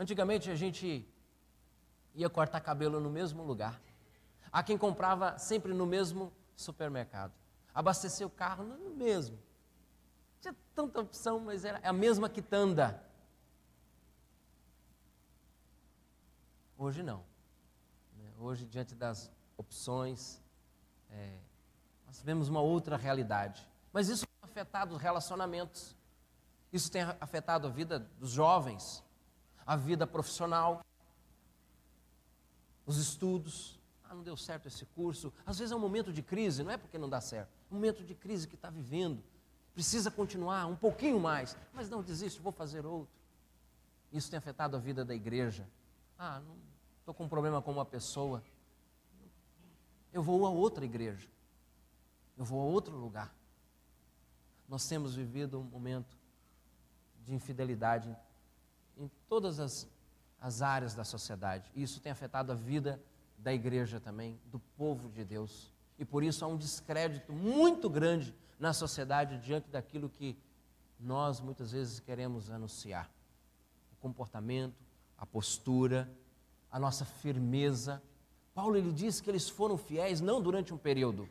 Antigamente 0.00 0.50
a 0.50 0.54
gente 0.54 1.06
ia 2.14 2.30
cortar 2.30 2.58
cabelo 2.62 2.98
no 2.98 3.10
mesmo 3.10 3.42
lugar. 3.42 3.78
Há 4.50 4.62
quem 4.62 4.78
comprava 4.78 5.36
sempre 5.36 5.74
no 5.74 5.84
mesmo 5.84 6.32
supermercado. 6.56 7.34
Abastecer 7.74 8.26
o 8.26 8.30
carro 8.30 8.64
no 8.64 8.96
mesmo. 8.96 9.38
Tinha 10.40 10.56
tanta 10.74 11.02
opção, 11.02 11.38
mas 11.38 11.66
era 11.66 11.86
a 11.86 11.92
mesma 11.92 12.30
quitanda. 12.30 13.04
Hoje 16.78 17.02
não. 17.02 17.22
Né? 18.16 18.32
Hoje, 18.38 18.64
diante 18.64 18.94
das 18.94 19.30
opções, 19.58 20.42
é, 21.10 21.36
nós 22.06 22.22
vemos 22.22 22.48
uma 22.48 22.62
outra 22.62 22.96
realidade. 22.96 23.68
Mas 23.92 24.08
isso 24.08 24.26
tem 24.26 24.50
afetado 24.50 24.96
os 24.96 25.02
relacionamentos. 25.02 25.94
Isso 26.72 26.90
tem 26.90 27.02
afetado 27.20 27.66
a 27.66 27.70
vida 27.70 27.98
dos 28.18 28.30
jovens, 28.30 29.04
a 29.70 29.76
vida 29.76 30.04
profissional, 30.06 30.84
os 32.84 32.96
estudos. 32.96 33.78
Ah, 34.02 34.14
não 34.14 34.24
deu 34.24 34.36
certo 34.36 34.66
esse 34.66 34.84
curso. 34.84 35.32
Às 35.46 35.60
vezes 35.60 35.70
é 35.70 35.76
um 35.76 35.78
momento 35.78 36.12
de 36.12 36.22
crise, 36.22 36.64
não 36.64 36.72
é 36.72 36.76
porque 36.76 36.98
não 36.98 37.08
dá 37.08 37.20
certo. 37.20 37.50
É 37.70 37.72
um 37.72 37.76
momento 37.76 38.02
de 38.02 38.12
crise 38.12 38.48
que 38.48 38.56
está 38.56 38.68
vivendo. 38.68 39.22
Precisa 39.72 40.10
continuar 40.10 40.66
um 40.66 40.74
pouquinho 40.74 41.20
mais. 41.20 41.56
Mas 41.72 41.88
não 41.88 42.02
desiste, 42.02 42.40
vou 42.40 42.50
fazer 42.50 42.84
outro. 42.84 43.14
Isso 44.12 44.28
tem 44.28 44.38
afetado 44.38 44.76
a 44.76 44.80
vida 44.80 45.04
da 45.04 45.14
igreja. 45.14 45.64
Ah, 46.18 46.42
estou 46.98 47.14
com 47.14 47.26
um 47.26 47.28
problema 47.28 47.62
com 47.62 47.70
uma 47.70 47.84
pessoa. 47.84 48.42
Eu 50.12 50.24
vou 50.24 50.44
a 50.46 50.50
outra 50.50 50.84
igreja. 50.84 51.28
Eu 52.36 52.44
vou 52.44 52.60
a 52.60 52.64
outro 52.64 52.96
lugar 52.96 53.32
nós 54.70 54.86
temos 54.86 55.16
vivido 55.16 55.58
um 55.58 55.64
momento 55.64 56.16
de 57.24 57.34
infidelidade 57.34 58.16
em 59.00 59.10
todas 59.28 59.58
as, 59.58 59.88
as 60.40 60.62
áreas 60.62 60.94
da 60.94 61.04
sociedade. 61.04 61.70
E 61.74 61.82
isso 61.82 62.00
tem 62.00 62.12
afetado 62.12 62.52
a 62.52 62.54
vida 62.54 63.02
da 63.38 63.52
igreja 63.52 63.98
também, 63.98 64.38
do 64.46 64.58
povo 64.76 65.08
de 65.08 65.24
Deus. 65.24 65.72
E 65.98 66.04
por 66.04 66.22
isso 66.22 66.44
há 66.44 66.48
um 66.48 66.56
descrédito 66.56 67.32
muito 67.32 67.88
grande 67.88 68.34
na 68.58 68.72
sociedade 68.72 69.38
diante 69.38 69.68
daquilo 69.70 70.08
que 70.08 70.36
nós 70.98 71.40
muitas 71.40 71.72
vezes 71.72 71.98
queremos 71.98 72.50
anunciar. 72.50 73.10
O 73.92 73.96
comportamento, 73.96 74.76
a 75.16 75.24
postura, 75.24 76.10
a 76.70 76.78
nossa 76.78 77.04
firmeza. 77.04 78.02
Paulo 78.54 78.76
ele 78.76 78.92
diz 78.92 79.20
que 79.20 79.30
eles 79.30 79.48
foram 79.48 79.78
fiéis 79.78 80.20
não 80.20 80.40
durante 80.40 80.72
um 80.74 80.78
período, 80.78 81.28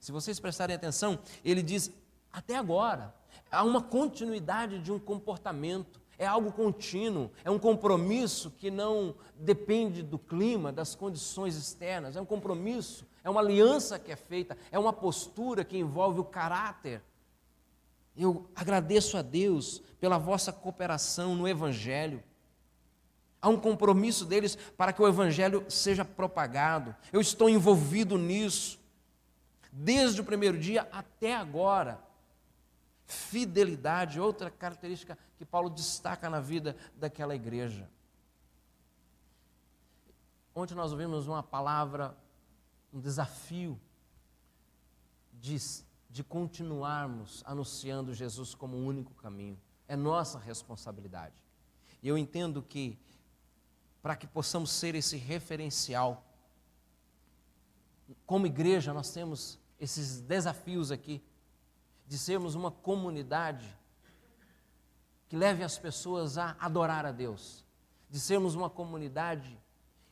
Se 0.00 0.10
vocês 0.10 0.40
prestarem 0.40 0.74
atenção, 0.74 1.20
ele 1.44 1.62
diz 1.62 1.92
até 2.32 2.56
agora. 2.56 3.14
Há 3.52 3.62
uma 3.62 3.80
continuidade 3.80 4.80
de 4.80 4.90
um 4.90 4.98
comportamento, 4.98 6.00
é 6.22 6.26
algo 6.26 6.52
contínuo, 6.52 7.32
é 7.44 7.50
um 7.50 7.58
compromisso 7.58 8.52
que 8.52 8.70
não 8.70 9.12
depende 9.34 10.04
do 10.04 10.20
clima, 10.20 10.70
das 10.70 10.94
condições 10.94 11.56
externas, 11.56 12.14
é 12.14 12.20
um 12.20 12.24
compromisso, 12.24 13.04
é 13.24 13.28
uma 13.28 13.40
aliança 13.40 13.98
que 13.98 14.12
é 14.12 14.14
feita, 14.14 14.56
é 14.70 14.78
uma 14.78 14.92
postura 14.92 15.64
que 15.64 15.76
envolve 15.76 16.20
o 16.20 16.24
caráter. 16.24 17.02
Eu 18.16 18.48
agradeço 18.54 19.16
a 19.16 19.22
Deus 19.22 19.82
pela 19.98 20.16
vossa 20.16 20.52
cooperação 20.52 21.34
no 21.34 21.48
Evangelho. 21.48 22.22
Há 23.40 23.48
um 23.48 23.58
compromisso 23.58 24.24
deles 24.24 24.56
para 24.76 24.92
que 24.92 25.02
o 25.02 25.08
Evangelho 25.08 25.66
seja 25.68 26.04
propagado. 26.04 26.94
Eu 27.12 27.20
estou 27.20 27.48
envolvido 27.48 28.16
nisso, 28.16 28.78
desde 29.72 30.20
o 30.20 30.24
primeiro 30.24 30.56
dia 30.56 30.88
até 30.92 31.34
agora. 31.34 32.00
Fidelidade, 33.06 34.20
outra 34.20 34.48
característica 34.50 35.18
que 35.42 35.46
Paulo 35.46 35.68
destaca 35.68 36.30
na 36.30 36.38
vida 36.38 36.76
daquela 36.94 37.34
igreja. 37.34 37.90
Ontem 40.54 40.72
nós 40.72 40.92
ouvimos 40.92 41.26
uma 41.26 41.42
palavra, 41.42 42.16
um 42.92 43.00
desafio 43.00 43.76
de, 45.32 45.56
de 46.08 46.22
continuarmos 46.22 47.42
anunciando 47.44 48.14
Jesus 48.14 48.54
como 48.54 48.76
o 48.76 48.86
único 48.86 49.12
caminho. 49.14 49.60
É 49.88 49.96
nossa 49.96 50.38
responsabilidade. 50.38 51.34
E 52.00 52.06
eu 52.06 52.16
entendo 52.16 52.62
que, 52.62 52.96
para 54.00 54.14
que 54.14 54.28
possamos 54.28 54.70
ser 54.70 54.94
esse 54.94 55.16
referencial, 55.16 56.24
como 58.24 58.46
igreja, 58.46 58.94
nós 58.94 59.10
temos 59.10 59.58
esses 59.80 60.20
desafios 60.20 60.92
aqui 60.92 61.20
de 62.06 62.16
sermos 62.16 62.54
uma 62.54 62.70
comunidade 62.70 63.81
que 65.32 65.36
leve 65.38 65.64
as 65.64 65.78
pessoas 65.78 66.36
a 66.36 66.54
adorar 66.60 67.06
a 67.06 67.10
Deus, 67.10 67.64
de 68.10 68.20
sermos 68.20 68.54
uma 68.54 68.68
comunidade 68.68 69.58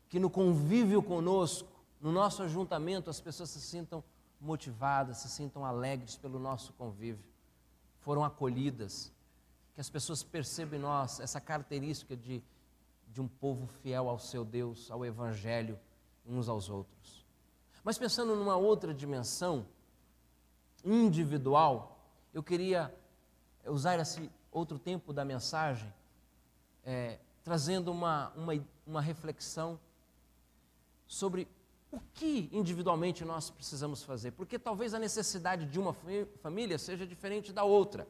que 0.08 0.18
no 0.18 0.30
convívio 0.30 1.02
conosco, 1.02 1.68
no 2.00 2.10
nosso 2.10 2.42
ajuntamento, 2.42 3.10
as 3.10 3.20
pessoas 3.20 3.50
se 3.50 3.60
sintam 3.60 4.02
motivadas, 4.40 5.18
se 5.18 5.28
sintam 5.28 5.62
alegres 5.62 6.16
pelo 6.16 6.38
nosso 6.38 6.72
convívio, 6.72 7.22
foram 7.98 8.24
acolhidas, 8.24 9.12
que 9.74 9.80
as 9.82 9.90
pessoas 9.90 10.22
percebam 10.22 10.78
em 10.78 10.82
nós 10.82 11.20
essa 11.20 11.38
característica 11.38 12.16
de, 12.16 12.42
de 13.06 13.20
um 13.20 13.28
povo 13.28 13.66
fiel 13.66 14.08
ao 14.08 14.18
seu 14.18 14.42
Deus, 14.42 14.90
ao 14.90 15.04
Evangelho, 15.04 15.78
uns 16.26 16.48
aos 16.48 16.70
outros. 16.70 17.26
Mas 17.84 17.98
pensando 17.98 18.34
numa 18.34 18.56
outra 18.56 18.94
dimensão, 18.94 19.66
individual, 20.82 22.08
eu 22.32 22.42
queria 22.42 22.90
usar 23.66 23.98
esse 23.98 24.30
outro 24.50 24.78
tempo 24.78 25.12
da 25.12 25.25
mensagem 25.25 25.92
é, 26.85 27.19
trazendo 27.42 27.90
uma, 27.90 28.33
uma, 28.37 28.52
uma 28.87 29.00
reflexão 29.00 29.78
sobre 31.07 31.49
o 31.90 32.00
que 32.14 32.49
individualmente 32.52 33.25
nós 33.25 33.50
precisamos 33.50 34.02
fazer, 34.02 34.30
porque 34.33 34.59
talvez 34.59 34.95
a 34.95 34.99
necessidade 34.99 35.66
de 35.66 35.78
uma 35.78 35.95
família 36.40 36.78
seja 36.78 37.07
diferente 37.07 37.52
da 37.52 37.64
outra. 37.64 38.07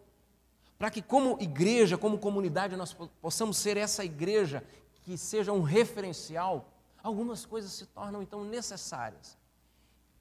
Para 0.79 0.91
que, 0.91 1.03
como 1.03 1.37
igreja, 1.41 1.97
como 1.97 2.19
comunidade, 2.19 2.77
nós 2.77 2.95
possamos 3.21 3.57
ser 3.57 3.77
essa 3.77 4.05
igreja 4.05 4.65
que 5.03 5.17
seja 5.17 5.53
um 5.53 5.63
referencial, 5.63 6.71
algumas 7.03 7.45
coisas 7.47 7.73
se 7.73 7.87
tornam 7.87 8.23
então 8.23 8.45
necessárias. 8.45 9.37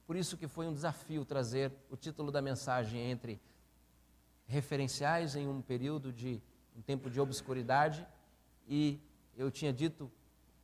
Por 0.06 0.16
isso 0.16 0.36
que 0.36 0.48
foi 0.48 0.66
um 0.66 0.72
desafio 0.72 1.24
trazer 1.24 1.72
o 1.90 1.96
título 1.96 2.32
da 2.32 2.42
mensagem 2.42 3.10
entre 3.10 3.40
referenciais 4.50 5.36
em 5.36 5.46
um 5.46 5.62
período 5.62 6.12
de 6.12 6.42
um 6.76 6.82
tempo 6.82 7.08
de 7.08 7.20
obscuridade 7.20 8.06
e 8.68 9.00
eu 9.36 9.50
tinha 9.50 9.72
dito 9.72 10.10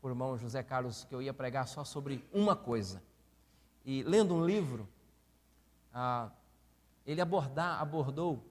por 0.01 0.11
irmão 0.11 0.37
José 0.37 0.63
Carlos 0.63 1.05
que 1.05 1.15
eu 1.15 1.23
ia 1.23 1.33
pregar 1.33 1.69
só 1.69 1.85
sobre 1.85 2.25
uma 2.33 2.57
coisa. 2.57 3.01
E 3.85 4.03
lendo 4.03 4.35
um 4.35 4.45
livro, 4.45 4.89
ah, 5.95 6.31
ele 7.07 7.21
abordar, 7.21 7.81
abordou 7.81 8.43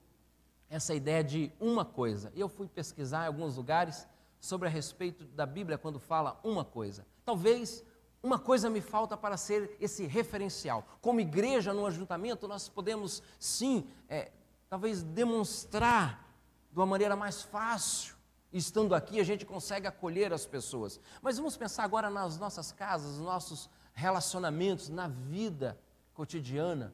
essa 0.70 0.96
ideia 0.96 1.24
de 1.24 1.52
uma 1.60 1.84
coisa. 1.84 2.32
Eu 2.34 2.48
fui 2.48 2.68
pesquisar 2.68 3.26
em 3.26 3.28
alguns 3.28 3.58
lugares 3.58 4.08
sobre 4.40 4.68
a 4.68 4.72
respeito 4.72 5.26
da 5.26 5.46
Bíblia 5.46 5.78
quando 5.78 6.00
fala 6.00 6.40
uma 6.44 6.64
coisa. 6.64 7.06
Talvez 7.26 7.84
uma 8.24 8.40
coisa 8.40 8.70
me 8.70 8.82
falta 8.82 9.18
para 9.18 9.38
ser 9.38 9.76
esse 9.80 10.06
referencial. 10.06 10.88
Como 11.02 11.20
igreja, 11.20 11.74
no 11.74 11.86
ajuntamento, 11.86 12.48
nós 12.48 12.70
podemos 12.70 13.22
sim, 13.38 13.86
é, 14.10 14.32
talvez 14.70 15.04
demonstrar 15.04 16.26
de 16.72 16.78
uma 16.78 16.86
maneira 16.86 17.16
mais 17.16 17.42
fácil. 17.42 18.16
Estando 18.52 18.96
aqui, 18.96 19.20
a 19.20 19.24
gente 19.24 19.46
consegue 19.46 19.88
acolher 19.88 20.32
as 20.32 20.46
pessoas. 20.46 21.00
Mas 21.22 21.38
vamos 21.38 21.58
pensar 21.58 21.84
agora 21.84 22.10
nas 22.10 22.38
nossas 22.38 22.72
casas, 22.72 23.18
nos 23.18 23.26
nossos 23.26 23.70
relacionamentos, 23.94 24.90
na 24.90 25.08
vida 25.08 25.78
cotidiana. 26.14 26.94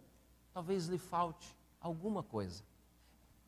Talvez 0.54 0.88
lhe 0.88 0.98
falte 0.98 1.56
alguma 1.80 2.24
coisa. 2.24 2.64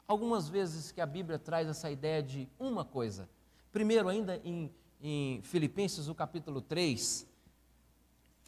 Algumas 0.07 0.47
vezes 0.47 0.91
que 0.91 1.01
a 1.01 1.05
Bíblia 1.05 1.39
traz 1.39 1.67
essa 1.67 1.89
ideia 1.89 2.21
de 2.21 2.47
uma 2.59 2.85
coisa. 2.85 3.29
Primeiro, 3.71 4.09
ainda 4.09 4.39
em, 4.43 4.71
em 5.01 5.41
Filipenses, 5.41 6.07
o 6.07 6.15
capítulo 6.15 6.61
3, 6.61 7.25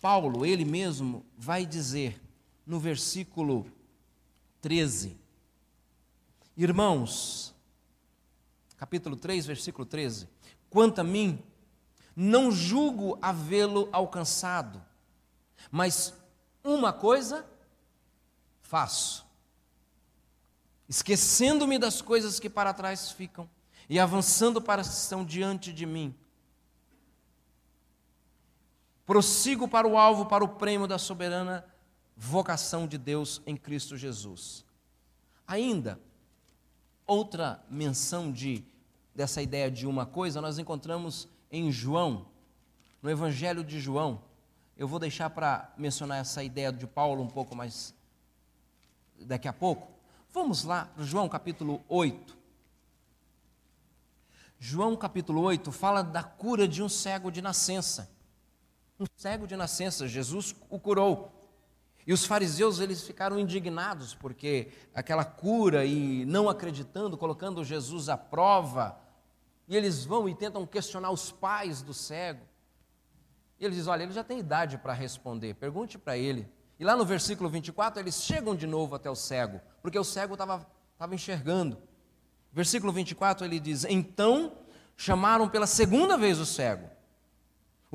Paulo, 0.02 0.46
ele 0.46 0.66
mesmo, 0.66 1.26
vai 1.38 1.66
dizer 1.66 2.22
no 2.66 2.80
versículo 2.80 3.66
13: 4.62 5.18
Irmãos, 6.58 7.54
capítulo 8.78 9.16
3, 9.16 9.46
versículo 9.46 9.86
13: 9.86 10.30
Quanto 10.70 11.00
a 11.00 11.04
mim, 11.04 11.44
não 12.16 12.52
julgo 12.52 13.18
havê-lo 13.22 13.90
alcançado, 13.92 14.84
mas 15.70 16.14
uma 16.64 16.94
coisa 16.94 17.46
faço, 18.62 19.26
esquecendo-me 20.88 21.78
das 21.78 22.02
coisas 22.02 22.40
que 22.40 22.50
para 22.50 22.74
trás 22.74 23.12
ficam 23.12 23.50
e 23.90 24.00
avançando 24.00 24.62
para 24.62 24.82
as 24.82 24.88
que 24.88 24.96
estão 24.96 25.24
diante 25.26 25.72
de 25.74 25.86
mim 25.86 26.16
prossigo 29.06 29.68
para 29.68 29.88
o 29.88 29.98
alvo, 29.98 30.26
para 30.26 30.44
o 30.44 30.48
prêmio 30.48 30.88
da 30.88 30.98
soberana 30.98 31.66
vocação 32.18 32.88
de 32.88 32.98
Deus 32.98 33.42
em 33.46 33.56
Cristo 33.56 33.96
Jesus. 33.96 34.66
Ainda, 35.48 36.00
outra 37.06 37.64
menção 37.70 38.32
de, 38.32 38.64
dessa 39.14 39.42
ideia 39.42 39.70
de 39.70 39.86
uma 39.88 40.06
coisa, 40.06 40.42
nós 40.42 40.58
encontramos 40.58 41.28
em 41.52 41.72
João, 41.72 42.28
no 43.02 43.10
Evangelho 43.10 43.64
de 43.64 43.80
João. 43.80 44.22
Eu 44.78 44.88
vou 44.88 45.00
deixar 45.00 45.30
para 45.30 45.74
mencionar 45.78 46.20
essa 46.20 46.44
ideia 46.44 46.72
de 46.72 46.88
Paulo 46.88 47.24
um 47.24 47.30
pouco 47.30 47.56
mais 47.56 47.94
daqui 49.22 49.48
a 49.48 49.54
pouco. 49.54 49.88
Vamos 50.34 50.64
lá 50.64 50.86
para 50.96 51.04
João 51.04 51.30
capítulo 51.30 51.82
8. 51.88 52.38
João 54.60 54.96
capítulo 54.96 55.42
8 55.42 55.72
fala 55.72 56.02
da 56.02 56.24
cura 56.24 56.68
de 56.68 56.82
um 56.82 56.90
cego 56.90 57.32
de 57.32 57.42
nascença 57.42 58.16
um 59.00 59.06
cego 59.18 59.46
de 59.46 59.56
nascença, 59.56 60.08
Jesus 60.08 60.56
o 60.70 60.80
curou. 60.80 61.32
E 62.06 62.14
os 62.14 62.26
fariseus 62.26 62.80
eles 62.80 63.02
ficaram 63.02 63.40
indignados 63.40 64.14
porque 64.14 64.70
aquela 64.94 65.26
cura 65.26 65.86
e 65.86 66.26
não 66.26 66.48
acreditando, 66.48 67.18
colocando 67.18 67.64
Jesus 67.64 68.10
à 68.10 68.18
prova, 68.18 69.00
e 69.68 69.76
eles 69.76 70.06
vão 70.06 70.30
e 70.30 70.36
tentam 70.36 70.66
questionar 70.66 71.10
os 71.10 71.32
pais 71.32 71.82
do 71.82 71.94
cego. 71.94 72.42
E 73.60 73.66
eles 73.66 73.78
dizem: 73.78 73.92
Olha, 73.92 74.04
ele 74.04 74.14
já 74.14 74.24
tem 74.24 74.40
idade 74.40 74.78
para 74.78 74.94
responder, 74.94 75.56
pergunte 75.56 75.98
para 75.98 76.18
ele. 76.18 76.48
E 76.80 76.84
lá 76.84 76.96
no 76.96 77.06
versículo 77.06 77.50
24, 77.50 78.00
eles 78.00 78.22
chegam 78.22 78.56
de 78.56 78.68
novo 78.68 78.96
até 78.96 79.10
o 79.10 79.16
cego, 79.16 79.60
porque 79.82 79.98
o 79.98 80.04
cego 80.04 80.34
estava 80.34 80.68
enxergando. 81.12 81.78
Versículo 82.52 82.92
24 82.92 83.46
ele 83.46 83.60
diz: 83.60 83.84
Então 83.86 84.54
chamaram 84.96 85.50
pela 85.50 85.66
segunda 85.66 86.18
vez 86.18 86.40
o 86.40 86.46
cego 86.46 86.96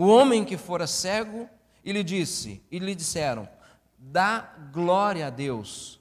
o 0.00 0.06
homem 0.06 0.46
que 0.46 0.56
fora 0.56 0.86
cego 0.86 1.46
e 1.84 1.92
lhe 1.92 2.02
disse, 2.02 2.62
e 2.70 2.78
lhe 2.78 2.94
disseram: 2.94 3.46
Dá 4.02 4.56
glória 4.72 5.26
a 5.26 5.30
Deus. 5.30 6.00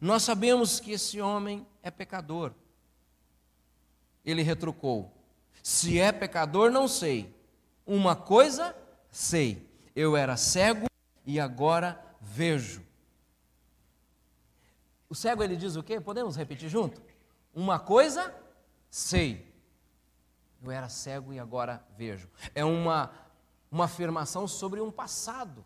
Nós 0.00 0.24
sabemos 0.24 0.80
que 0.80 0.90
esse 0.90 1.20
homem 1.20 1.64
é 1.82 1.90
pecador. 1.90 2.52
Ele 4.24 4.42
retrucou: 4.42 5.12
Se 5.62 6.00
é 6.00 6.10
pecador, 6.10 6.70
não 6.70 6.88
sei. 6.88 7.32
Uma 7.86 8.16
coisa 8.16 8.76
sei: 9.08 9.70
eu 9.94 10.16
era 10.16 10.36
cego 10.36 10.86
e 11.24 11.38
agora 11.38 12.04
vejo. 12.20 12.84
O 15.08 15.14
cego 15.14 15.44
ele 15.44 15.56
diz 15.56 15.76
o 15.76 15.82
quê? 15.82 16.00
Podemos 16.00 16.34
repetir 16.36 16.68
junto? 16.68 17.00
Uma 17.54 17.78
coisa 17.78 18.34
sei. 18.90 19.46
Eu 20.60 20.72
era 20.72 20.88
cego 20.88 21.32
e 21.32 21.38
agora 21.38 21.86
vejo. 21.96 22.28
É 22.52 22.64
uma, 22.64 23.12
uma 23.70 23.84
afirmação 23.84 24.48
sobre 24.48 24.80
um 24.80 24.90
passado, 24.90 25.64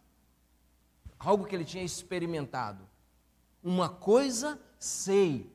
algo 1.20 1.44
que 1.44 1.54
ele 1.54 1.64
tinha 1.64 1.84
experimentado. 1.84 2.88
Uma 3.62 3.88
coisa 3.88 4.58
sei. 4.78 5.54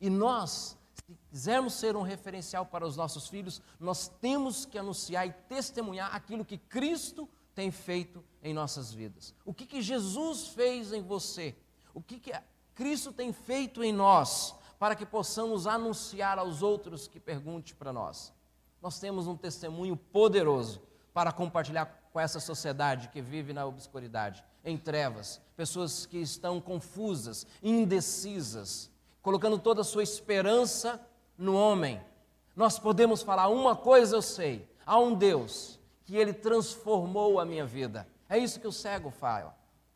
E 0.00 0.10
nós, 0.10 0.76
se 0.92 1.16
quisermos 1.30 1.74
ser 1.74 1.96
um 1.96 2.02
referencial 2.02 2.66
para 2.66 2.84
os 2.84 2.96
nossos 2.96 3.28
filhos, 3.28 3.62
nós 3.78 4.08
temos 4.08 4.66
que 4.66 4.76
anunciar 4.76 5.26
e 5.26 5.32
testemunhar 5.32 6.14
aquilo 6.14 6.44
que 6.44 6.58
Cristo 6.58 7.28
tem 7.54 7.70
feito 7.70 8.22
em 8.42 8.52
nossas 8.52 8.92
vidas. 8.92 9.32
O 9.44 9.54
que, 9.54 9.64
que 9.64 9.80
Jesus 9.80 10.48
fez 10.48 10.92
em 10.92 11.00
você? 11.00 11.56
O 11.94 12.02
que, 12.02 12.18
que 12.18 12.32
Cristo 12.74 13.12
tem 13.12 13.32
feito 13.32 13.82
em 13.84 13.92
nós 13.92 14.54
para 14.78 14.96
que 14.96 15.06
possamos 15.06 15.68
anunciar 15.68 16.36
aos 16.36 16.60
outros 16.60 17.06
que 17.06 17.20
pergunte 17.20 17.76
para 17.76 17.92
nós? 17.92 18.32
Nós 18.82 18.98
temos 18.98 19.28
um 19.28 19.36
testemunho 19.36 19.96
poderoso 19.96 20.82
para 21.12 21.30
compartilhar 21.30 22.03
com 22.14 22.20
essa 22.20 22.38
sociedade 22.38 23.08
que 23.08 23.20
vive 23.20 23.52
na 23.52 23.66
obscuridade, 23.66 24.44
em 24.64 24.78
trevas, 24.78 25.40
pessoas 25.56 26.06
que 26.06 26.18
estão 26.18 26.60
confusas, 26.60 27.44
indecisas, 27.60 28.88
colocando 29.20 29.58
toda 29.58 29.80
a 29.80 29.84
sua 29.84 30.04
esperança 30.04 31.04
no 31.36 31.56
homem. 31.56 32.00
Nós 32.54 32.78
podemos 32.78 33.20
falar 33.20 33.48
uma 33.48 33.74
coisa 33.74 34.14
eu 34.14 34.22
sei, 34.22 34.70
há 34.86 34.96
um 34.96 35.12
Deus 35.12 35.80
que 36.04 36.14
ele 36.14 36.32
transformou 36.32 37.40
a 37.40 37.44
minha 37.44 37.66
vida. 37.66 38.06
É 38.28 38.38
isso 38.38 38.60
que 38.60 38.68
o 38.68 38.72
cego 38.72 39.10
fala. 39.10 39.52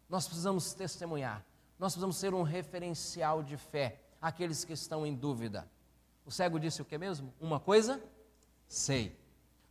Nós 0.08 0.26
precisamos 0.26 0.74
testemunhar. 0.74 1.46
Nós 1.78 1.92
precisamos 1.92 2.16
ser 2.16 2.34
um 2.34 2.42
referencial 2.42 3.44
de 3.44 3.56
fé 3.56 4.00
àqueles 4.20 4.64
que 4.64 4.72
estão 4.72 5.06
em 5.06 5.14
dúvida. 5.14 5.70
O 6.26 6.32
cego 6.32 6.58
disse 6.58 6.82
o 6.82 6.84
que 6.84 6.98
mesmo? 6.98 7.32
Uma 7.40 7.60
coisa 7.60 8.02
sei. 8.66 9.16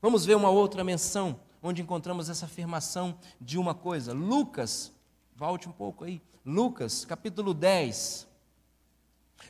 Vamos 0.01 0.23
ver 0.25 0.35
uma 0.35 0.49
outra 0.49 0.81
menção 0.81 1.37
onde 1.61 1.81
encontramos 1.81 2.29
essa 2.29 2.45
afirmação 2.45 3.17
de 3.39 3.57
uma 3.57 3.73
coisa. 3.73 4.13
Lucas, 4.13 4.91
volte 5.35 5.67
um 5.67 5.71
pouco 5.71 6.03
aí. 6.03 6.21
Lucas, 6.45 7.05
capítulo 7.05 7.53
10. 7.53 8.27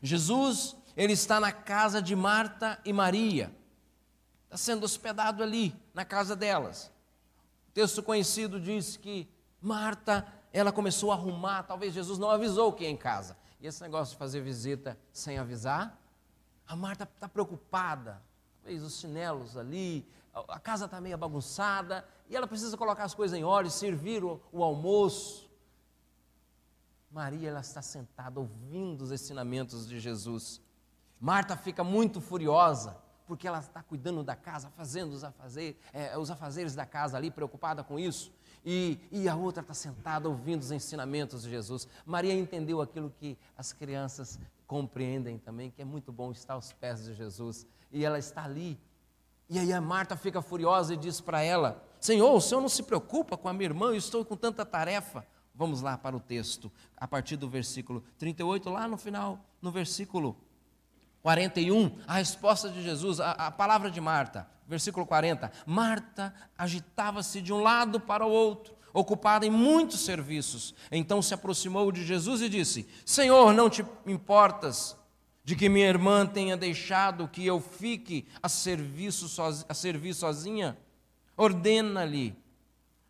Jesus, 0.01 0.75
ele 0.95 1.13
está 1.13 1.39
na 1.39 1.51
casa 1.51 2.01
de 2.01 2.15
Marta 2.15 2.79
e 2.83 2.91
Maria. 2.91 3.51
Está 4.45 4.57
sendo 4.57 4.83
hospedado 4.83 5.43
ali, 5.43 5.75
na 5.93 6.05
casa 6.05 6.35
delas. 6.35 6.91
O 7.69 7.71
texto 7.73 8.01
conhecido 8.01 8.59
diz 8.59 8.97
que 8.97 9.29
Marta, 9.61 10.25
ela 10.53 10.71
começou 10.71 11.11
a 11.11 11.15
arrumar, 11.15 11.63
talvez 11.63 11.93
Jesus 11.93 12.17
não 12.17 12.29
avisou 12.29 12.71
que 12.71 12.83
ia 12.83 12.89
em 12.89 12.97
casa. 12.97 13.37
E 13.59 13.67
esse 13.67 13.81
negócio 13.81 14.13
de 14.13 14.19
fazer 14.19 14.41
visita 14.41 14.97
sem 15.11 15.37
avisar, 15.37 15.99
a 16.67 16.75
Marta 16.75 17.03
está 17.03 17.27
preocupada, 17.27 18.21
fez 18.63 18.83
os 18.83 18.99
chinelos 18.99 19.57
ali, 19.57 20.07
a 20.47 20.59
casa 20.59 20.85
está 20.85 20.99
meio 20.99 21.17
bagunçada, 21.17 22.07
e 22.29 22.35
ela 22.35 22.47
precisa 22.47 22.75
colocar 22.77 23.03
as 23.03 23.13
coisas 23.13 23.37
em 23.37 23.43
ordem, 23.43 23.71
servir 23.71 24.23
o, 24.23 24.41
o 24.51 24.63
almoço. 24.63 25.49
Maria, 27.09 27.49
ela 27.49 27.61
está 27.61 27.81
sentada 27.81 28.39
ouvindo 28.39 29.01
os 29.01 29.11
ensinamentos 29.11 29.87
de 29.87 29.99
Jesus. 29.99 30.61
Marta 31.19 31.55
fica 31.55 31.83
muito 31.83 32.21
furiosa, 32.21 32.97
porque 33.25 33.47
ela 33.47 33.59
está 33.59 33.81
cuidando 33.81 34.23
da 34.23 34.35
casa, 34.35 34.69
fazendo 34.69 35.13
os, 35.13 35.23
afazer, 35.23 35.77
é, 35.93 36.17
os 36.17 36.29
afazeres 36.29 36.75
da 36.75 36.85
casa 36.85 37.17
ali, 37.17 37.31
preocupada 37.31 37.83
com 37.83 37.97
isso. 37.97 38.31
E, 38.65 38.99
e 39.11 39.29
a 39.29 39.35
outra 39.35 39.61
está 39.61 39.73
sentada 39.73 40.27
ouvindo 40.27 40.61
os 40.61 40.71
ensinamentos 40.71 41.43
de 41.43 41.49
Jesus. 41.49 41.87
Maria 42.05 42.33
entendeu 42.33 42.81
aquilo 42.81 43.09
que 43.09 43.37
as 43.57 43.71
crianças 43.71 44.39
compreendem 44.67 45.37
também, 45.37 45.71
que 45.71 45.81
é 45.81 45.85
muito 45.85 46.11
bom 46.11 46.31
estar 46.31 46.55
aos 46.55 46.73
pés 46.73 47.05
de 47.05 47.13
Jesus 47.13 47.65
e 47.91 48.03
ela 48.03 48.19
está 48.19 48.43
ali. 48.43 48.79
E 49.49 49.57
aí 49.57 49.71
a 49.71 49.79
Marta 49.79 50.17
fica 50.17 50.41
furiosa 50.41 50.93
e 50.93 50.97
diz 50.97 51.21
para 51.21 51.41
ela: 51.41 51.83
Senhor, 51.99 52.33
o 52.33 52.41
senhor 52.41 52.61
não 52.61 52.69
se 52.69 52.83
preocupa 52.83 53.37
com 53.37 53.47
a 53.47 53.53
minha 53.53 53.69
irmã, 53.69 53.87
eu 53.87 53.95
estou 53.95 54.23
com 54.25 54.35
tanta 54.35 54.65
tarefa. 54.65 55.25
Vamos 55.55 55.81
lá 55.81 55.97
para 55.97 56.15
o 56.15 56.19
texto, 56.19 56.71
a 56.95 57.07
partir 57.07 57.35
do 57.35 57.49
versículo 57.49 58.03
38, 58.19 58.69
lá 58.69 58.87
no 58.87 58.97
final, 58.97 59.39
no 59.59 59.71
versículo 59.71 60.37
41, 61.23 61.97
a 62.05 62.13
resposta 62.13 62.69
de 62.69 62.83
Jesus, 62.83 63.19
a, 63.19 63.31
a 63.31 63.51
palavra 63.51 63.89
de 63.89 63.99
Marta, 63.99 64.47
versículo 64.67 65.05
40. 65.05 65.51
Marta 65.65 66.33
agitava-se 66.55 67.41
de 67.41 67.51
um 67.51 67.61
lado 67.61 67.99
para 67.99 68.25
o 68.25 68.29
outro, 68.29 68.75
ocupada 68.93 69.45
em 69.45 69.49
muitos 69.49 70.01
serviços. 70.01 70.75
Então 70.91 71.21
se 71.21 71.33
aproximou 71.33 71.91
de 71.91 72.05
Jesus 72.05 72.41
e 72.41 72.49
disse: 72.49 72.87
Senhor, 73.03 73.51
não 73.51 73.69
te 73.69 73.83
importas 74.05 74.95
de 75.47 75.55
que 75.55 75.69
minha 75.69 75.87
irmã 75.87 76.25
tenha 76.25 76.57
deixado 76.57 77.25
que 77.25 77.45
eu 77.45 77.61
fique 77.61 78.27
a, 78.43 78.49
serviço 78.49 79.29
sozinha, 79.29 79.65
a 79.69 79.73
servir 79.73 80.13
sozinha? 80.13 80.77
Ordena-lhe, 81.37 82.37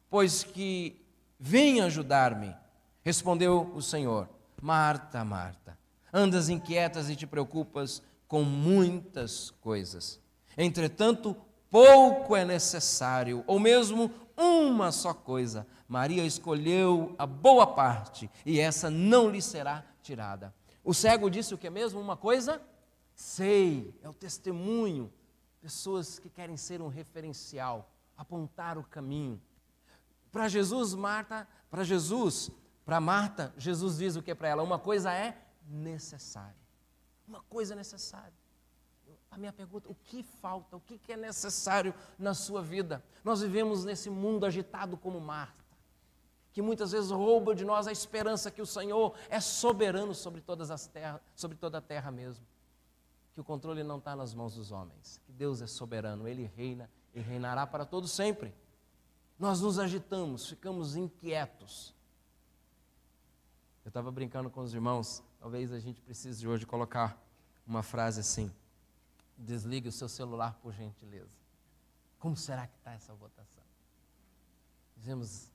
pois 0.07 0.43
que 0.43 1.03
venha 1.39 1.85
ajudar-me. 1.85 2.55
Respondeu 3.03 3.71
o 3.73 3.81
Senhor: 3.81 4.29
Marta, 4.61 5.25
Marta, 5.25 5.75
andas 6.13 6.47
inquietas 6.47 7.09
e 7.09 7.15
te 7.15 7.25
preocupas 7.25 8.03
com 8.27 8.43
muitas 8.43 9.49
coisas. 9.59 10.21
Entretanto, 10.55 11.35
pouco 11.71 12.35
é 12.35 12.45
necessário, 12.45 13.43
ou 13.47 13.59
mesmo 13.59 14.11
uma 14.37 14.91
só 14.91 15.11
coisa. 15.11 15.65
Maria 15.87 16.23
escolheu 16.23 17.15
a 17.17 17.25
boa 17.25 17.65
parte, 17.65 18.29
e 18.45 18.59
essa 18.59 18.91
não 18.91 19.27
lhe 19.27 19.41
será 19.41 19.83
tirada. 20.03 20.53
O 20.87 20.93
cego 20.93 21.29
disse 21.29 21.53
o 21.53 21.57
que 21.57 21.69
mesmo? 21.69 21.99
Uma 21.99 22.15
coisa? 22.15 22.61
Sei, 23.13 23.93
é 24.01 24.07
o 24.07 24.13
testemunho. 24.13 25.11
Pessoas 25.59 26.17
que 26.17 26.29
querem 26.29 26.55
ser 26.55 26.81
um 26.81 26.87
referencial, 26.87 27.91
apontar 28.15 28.77
o 28.77 28.83
caminho. 28.85 29.41
Para 30.31 30.47
Jesus, 30.47 30.93
Marta, 30.93 31.45
para 31.69 31.83
Jesus, 31.83 32.49
para 32.85 33.01
Marta, 33.01 33.53
Jesus 33.57 33.97
diz 33.97 34.15
o 34.15 34.23
que 34.23 34.33
para 34.33 34.47
ela? 34.47 34.63
Uma 34.63 34.79
coisa 34.79 35.11
é 35.11 35.37
necessária. 35.67 36.55
Uma 37.27 37.41
coisa 37.49 37.73
é 37.73 37.75
necessária. 37.75 38.31
A 39.29 39.37
minha 39.37 39.51
pergunta, 39.51 39.89
o 39.91 39.95
que 40.05 40.23
falta? 40.23 40.77
O 40.77 40.79
que 40.79 41.11
é 41.11 41.17
necessário 41.17 41.93
na 42.17 42.33
sua 42.33 42.61
vida? 42.61 43.03
Nós 43.25 43.41
vivemos 43.41 43.83
nesse 43.83 44.09
mundo 44.09 44.45
agitado 44.45 44.95
como 44.95 45.19
Marta 45.19 45.66
que 46.57 46.61
muitas 46.63 46.91
vezes 46.91 47.11
rouba 47.11 47.53
de 47.53 47.63
nós 47.63 47.85
a 47.85 47.91
esperança 47.91 48.49
que 48.49 48.63
o 48.63 48.65
Senhor 48.65 49.13
é 49.29 49.39
soberano 49.39 50.15
sobre 50.15 50.41
todas 50.41 50.71
as 50.71 50.87
terras, 50.87 51.21
sobre 51.35 51.55
toda 51.55 51.77
a 51.77 51.81
terra 51.81 52.09
mesmo. 52.09 52.43
Que 53.35 53.39
o 53.39 53.43
controle 53.43 53.83
não 53.83 53.99
está 53.99 54.15
nas 54.15 54.33
mãos 54.33 54.55
dos 54.55 54.71
homens, 54.71 55.21
que 55.23 55.31
Deus 55.31 55.61
é 55.61 55.67
soberano, 55.67 56.27
Ele 56.27 56.51
reina 56.55 56.89
e 57.13 57.19
reinará 57.19 57.67
para 57.67 57.85
todo 57.85 58.07
sempre. 58.07 58.55
Nós 59.37 59.61
nos 59.61 59.77
agitamos, 59.77 60.49
ficamos 60.49 60.95
inquietos. 60.95 61.93
Eu 63.85 63.89
estava 63.89 64.11
brincando 64.11 64.49
com 64.49 64.61
os 64.61 64.73
irmãos, 64.73 65.21
talvez 65.39 65.71
a 65.71 65.77
gente 65.77 66.01
precise 66.01 66.47
hoje 66.47 66.65
colocar 66.65 67.23
uma 67.67 67.83
frase 67.83 68.21
assim: 68.21 68.51
desligue 69.37 69.89
o 69.89 69.91
seu 69.91 70.09
celular 70.09 70.55
por 70.55 70.73
gentileza. 70.73 71.37
Como 72.17 72.35
será 72.35 72.65
que 72.65 72.75
está 72.77 72.93
essa 72.93 73.13
votação? 73.13 73.63
Dizemos, 74.95 75.51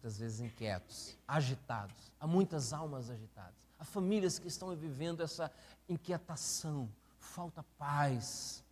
muitas 0.00 0.18
vezes 0.18 0.40
inquietos, 0.40 1.14
agitados. 1.28 2.10
Há 2.18 2.26
muitas 2.26 2.72
almas 2.72 3.10
agitadas. 3.10 3.54
Há 3.78 3.84
famílias 3.84 4.38
que 4.38 4.48
estão 4.48 4.74
vivendo 4.74 5.22
essa 5.22 5.52
inquietação, 5.86 6.88
falta 7.18 7.62
paz. 7.78 8.64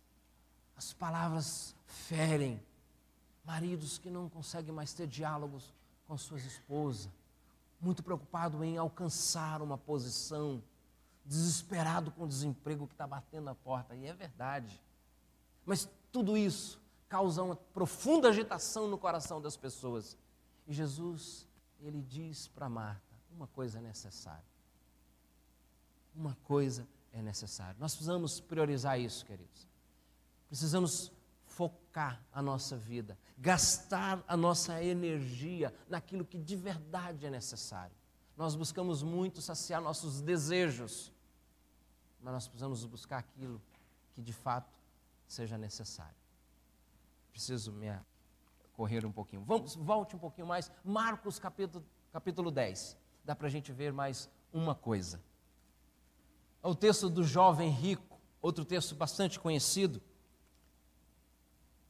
As 0.75 0.91
palavras 0.91 1.75
ferem. 1.85 2.59
Maridos 3.45 3.99
que 3.99 4.09
não 4.09 4.27
conseguem 4.27 4.73
mais 4.73 4.91
ter 4.91 5.05
diálogos 5.05 5.71
com 6.07 6.17
suas 6.17 6.43
esposas, 6.45 7.09
muito 7.79 8.01
preocupado 8.01 8.63
em 8.63 8.77
alcançar 8.77 9.61
uma 9.61 9.77
posição, 9.77 10.61
desesperado 11.23 12.11
com 12.11 12.23
o 12.23 12.27
desemprego 12.27 12.87
que 12.87 12.93
está 12.93 13.05
batendo 13.05 13.45
na 13.45 13.55
porta. 13.55 13.95
E 13.95 14.07
é 14.07 14.13
verdade. 14.13 14.81
Mas 15.63 15.87
tudo 16.11 16.35
isso 16.35 16.79
causa 17.07 17.43
uma 17.43 17.55
profunda 17.55 18.29
agitação 18.29 18.87
no 18.87 18.97
coração 18.97 19.39
das 19.39 19.55
pessoas. 19.55 20.17
E 20.69 20.73
Jesus, 20.73 21.47
ele 21.81 21.99
diz 21.99 22.47
para 22.47 22.69
Marta: 22.69 23.15
uma 23.31 23.47
coisa 23.47 23.79
é 23.79 23.81
necessária. 23.81 24.45
Uma 26.15 26.37
coisa 26.43 26.87
é 27.11 27.23
necessária. 27.23 27.75
Nós 27.79 27.95
precisamos 27.95 28.39
priorizar 28.39 28.99
isso, 28.99 29.25
queridos. 29.25 29.67
Precisamos 30.47 31.11
focar 31.43 32.23
a 32.31 32.39
nossa 32.39 32.77
vida, 32.77 33.17
gastar 33.35 34.23
a 34.27 34.37
nossa 34.37 34.83
energia 34.83 35.73
naquilo 35.89 36.23
que 36.23 36.37
de 36.37 36.55
verdade 36.55 37.25
é 37.25 37.31
necessário. 37.31 37.95
Nós 38.37 38.55
buscamos 38.55 39.01
muito 39.01 39.41
saciar 39.41 39.81
nossos 39.81 40.21
desejos, 40.21 41.11
mas 42.21 42.33
nós 42.33 42.47
precisamos 42.47 42.85
buscar 42.85 43.17
aquilo 43.17 43.59
que 44.13 44.21
de 44.21 44.33
fato 44.33 44.71
seja 45.27 45.57
necessário. 45.57 46.15
Preciso 47.31 47.71
me 47.71 47.89
correr 48.79 49.05
um 49.05 49.11
pouquinho. 49.11 49.43
Vamos, 49.45 49.75
volte 49.75 50.15
um 50.15 50.19
pouquinho 50.19 50.47
mais. 50.47 50.71
Marcos 50.85 51.37
capítulo, 51.37 51.83
capítulo 52.13 52.49
10. 52.49 52.97
Dá 53.25 53.35
para 53.35 53.47
a 53.47 53.49
gente 53.49 53.73
ver 53.73 53.91
mais 53.91 54.29
uma 54.53 54.73
coisa. 54.73 55.21
É 56.63 56.67
o 56.69 56.73
texto 56.73 57.09
do 57.09 57.21
jovem 57.21 57.69
rico, 57.69 58.17
outro 58.41 58.63
texto 58.63 58.95
bastante 58.95 59.37
conhecido. 59.37 60.01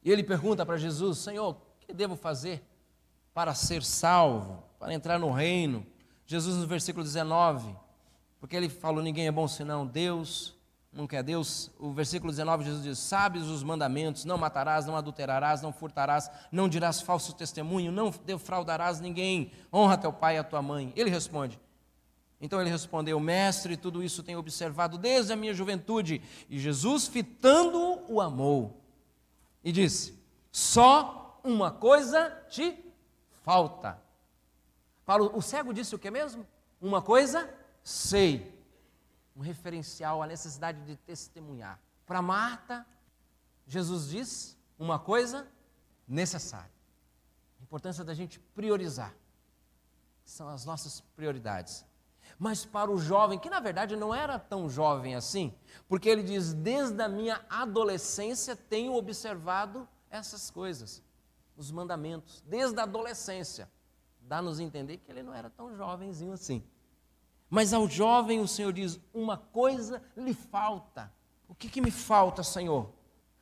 E 0.03 0.09
ele 0.09 0.23
pergunta 0.23 0.65
para 0.65 0.77
Jesus: 0.77 1.19
Senhor, 1.19 1.49
o 1.51 1.61
que 1.79 1.93
devo 1.93 2.15
fazer 2.15 2.63
para 3.35 3.53
ser 3.53 3.83
salvo, 3.83 4.63
para 4.79 4.91
entrar 4.91 5.19
no 5.19 5.31
reino? 5.31 5.85
Jesus 6.25 6.57
no 6.57 6.65
versículo 6.65 7.03
19, 7.03 7.75
porque 8.39 8.55
ele 8.55 8.67
falou: 8.67 9.03
ninguém 9.03 9.27
é 9.27 9.31
bom 9.31 9.47
senão 9.47 9.85
Deus, 9.85 10.57
nunca 10.99 11.17
é 11.17 11.23
Deus. 11.23 11.71
O 11.79 11.91
versículo 11.91 12.31
19, 12.31 12.65
Jesus 12.65 12.83
diz: 12.83 12.99
Sabes 12.99 13.43
os 13.43 13.63
mandamentos: 13.63 14.25
não 14.25 14.37
matarás, 14.37 14.85
não 14.85 14.95
adulterarás, 14.95 15.61
não 15.61 15.71
furtarás, 15.71 16.29
não 16.51 16.67
dirás 16.67 17.01
falso 17.01 17.33
testemunho, 17.33 17.91
não 17.91 18.13
defraudarás 18.25 18.99
ninguém, 18.99 19.51
honra 19.73 19.97
teu 19.97 20.11
pai 20.11 20.35
e 20.35 20.39
a 20.39 20.43
tua 20.43 20.61
mãe. 20.61 20.93
Ele 20.95 21.09
responde: 21.09 21.59
então 22.41 22.59
ele 22.59 22.69
respondeu: 22.69 23.19
Mestre, 23.19 23.77
tudo 23.77 24.03
isso 24.03 24.23
tenho 24.23 24.39
observado 24.39 24.97
desde 24.97 25.33
a 25.33 25.35
minha 25.35 25.53
juventude. 25.53 26.21
E 26.49 26.59
Jesus, 26.59 27.07
fitando-o, 27.07 28.15
o 28.15 28.21
amou 28.21 28.81
e 29.63 29.71
disse: 29.71 30.17
Só 30.51 31.39
uma 31.43 31.71
coisa 31.71 32.29
te 32.49 32.77
falta. 33.43 33.99
Para 35.05 35.23
o, 35.23 35.37
o 35.37 35.41
cego 35.41 35.73
disse 35.73 35.95
o 35.95 35.99
que 35.99 36.11
mesmo? 36.11 36.45
Uma 36.81 37.01
coisa 37.01 37.49
sei. 37.83 38.58
Um 39.39 39.41
referencial 39.41 40.21
à 40.21 40.27
necessidade 40.27 40.83
de 40.85 40.95
testemunhar. 40.97 41.79
Para 42.05 42.21
Marta, 42.21 42.85
Jesus 43.65 44.09
diz 44.09 44.57
uma 44.77 44.99
coisa 44.99 45.47
necessária. 46.07 46.71
A 47.59 47.63
importância 47.63 48.03
da 48.03 48.13
gente 48.13 48.39
priorizar. 48.39 49.15
São 50.23 50.47
as 50.47 50.65
nossas 50.65 51.01
prioridades 51.15 51.85
mas 52.37 52.65
para 52.65 52.91
o 52.91 52.97
jovem, 52.97 53.39
que 53.39 53.49
na 53.49 53.59
verdade 53.59 53.95
não 53.95 54.13
era 54.13 54.37
tão 54.37 54.69
jovem 54.69 55.15
assim, 55.15 55.53
porque 55.87 56.09
ele 56.09 56.23
diz: 56.23 56.53
desde 56.53 57.01
a 57.01 57.09
minha 57.09 57.43
adolescência 57.49 58.55
tenho 58.55 58.93
observado 58.93 59.87
essas 60.09 60.49
coisas, 60.49 61.01
os 61.55 61.71
mandamentos, 61.71 62.43
desde 62.45 62.79
a 62.79 62.83
adolescência. 62.83 63.69
Dá-nos 64.21 64.59
a 64.59 64.63
entender 64.63 64.97
que 64.97 65.11
ele 65.11 65.23
não 65.23 65.33
era 65.33 65.49
tão 65.49 65.75
jovenzinho 65.75 66.33
assim. 66.33 66.63
Mas 67.49 67.73
ao 67.73 67.87
jovem 67.87 68.39
o 68.39 68.47
Senhor 68.47 68.71
diz: 68.71 68.99
uma 69.13 69.37
coisa 69.37 70.03
lhe 70.15 70.33
falta. 70.33 71.11
O 71.47 71.55
que, 71.55 71.67
que 71.67 71.81
me 71.81 71.89
falta, 71.89 72.43
Senhor, 72.43 72.91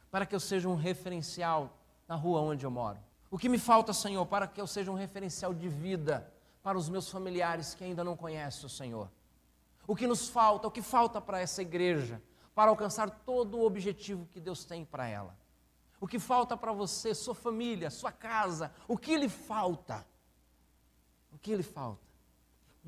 para 0.09 0.25
que 0.25 0.33
eu 0.33 0.39
seja 0.39 0.69
um 0.69 0.75
referencial 0.75 1.77
na 2.07 2.15
rua 2.15 2.39
onde 2.39 2.65
eu 2.65 2.71
moro? 2.71 2.97
O 3.29 3.37
que 3.37 3.49
me 3.49 3.59
falta, 3.59 3.91
Senhor, 3.91 4.25
para 4.25 4.47
que 4.47 4.61
eu 4.61 4.65
seja 4.65 4.89
um 4.89 4.95
referencial 4.95 5.53
de 5.53 5.67
vida 5.67 6.31
para 6.63 6.77
os 6.77 6.87
meus 6.87 7.09
familiares 7.09 7.73
que 7.73 7.83
ainda 7.83 8.03
não 8.03 8.15
conhecem 8.15 8.65
o 8.65 8.69
Senhor. 8.69 9.11
O 9.85 9.95
que 9.95 10.07
nos 10.07 10.29
falta, 10.29 10.67
o 10.67 10.71
que 10.71 10.81
falta 10.81 11.19
para 11.19 11.39
essa 11.41 11.61
igreja, 11.61 12.21
para 12.55 12.71
alcançar 12.71 13.09
todo 13.09 13.57
o 13.57 13.65
objetivo 13.65 14.25
que 14.27 14.39
Deus 14.39 14.63
tem 14.63 14.85
para 14.85 15.07
ela. 15.07 15.37
O 15.99 16.07
que 16.07 16.19
falta 16.19 16.55
para 16.55 16.71
você, 16.71 17.13
sua 17.13 17.35
família, 17.35 17.89
sua 17.89 18.11
casa, 18.11 18.71
o 18.87 18.97
que 18.97 19.17
lhe 19.17 19.29
falta? 19.29 20.05
O 21.31 21.37
que 21.37 21.55
lhe 21.55 21.63
falta? 21.63 22.06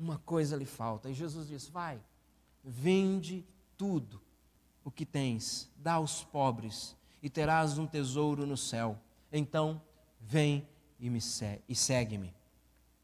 Uma 0.00 0.16
coisa 0.16 0.56
lhe 0.56 0.64
falta. 0.64 1.10
E 1.10 1.14
Jesus 1.14 1.46
diz: 1.46 1.68
Vai, 1.68 2.00
vende 2.64 3.46
tudo 3.76 4.18
o 4.82 4.90
que 4.90 5.04
tens, 5.04 5.70
dá 5.76 5.94
aos 5.94 6.24
pobres, 6.24 6.96
e 7.22 7.28
terás 7.28 7.76
um 7.76 7.86
tesouro 7.86 8.46
no 8.46 8.56
céu. 8.56 8.98
Então, 9.30 9.80
vem 10.18 10.66
e 10.98 11.10
me 11.10 11.20
e 11.68 11.74
segue-me. 11.74 12.34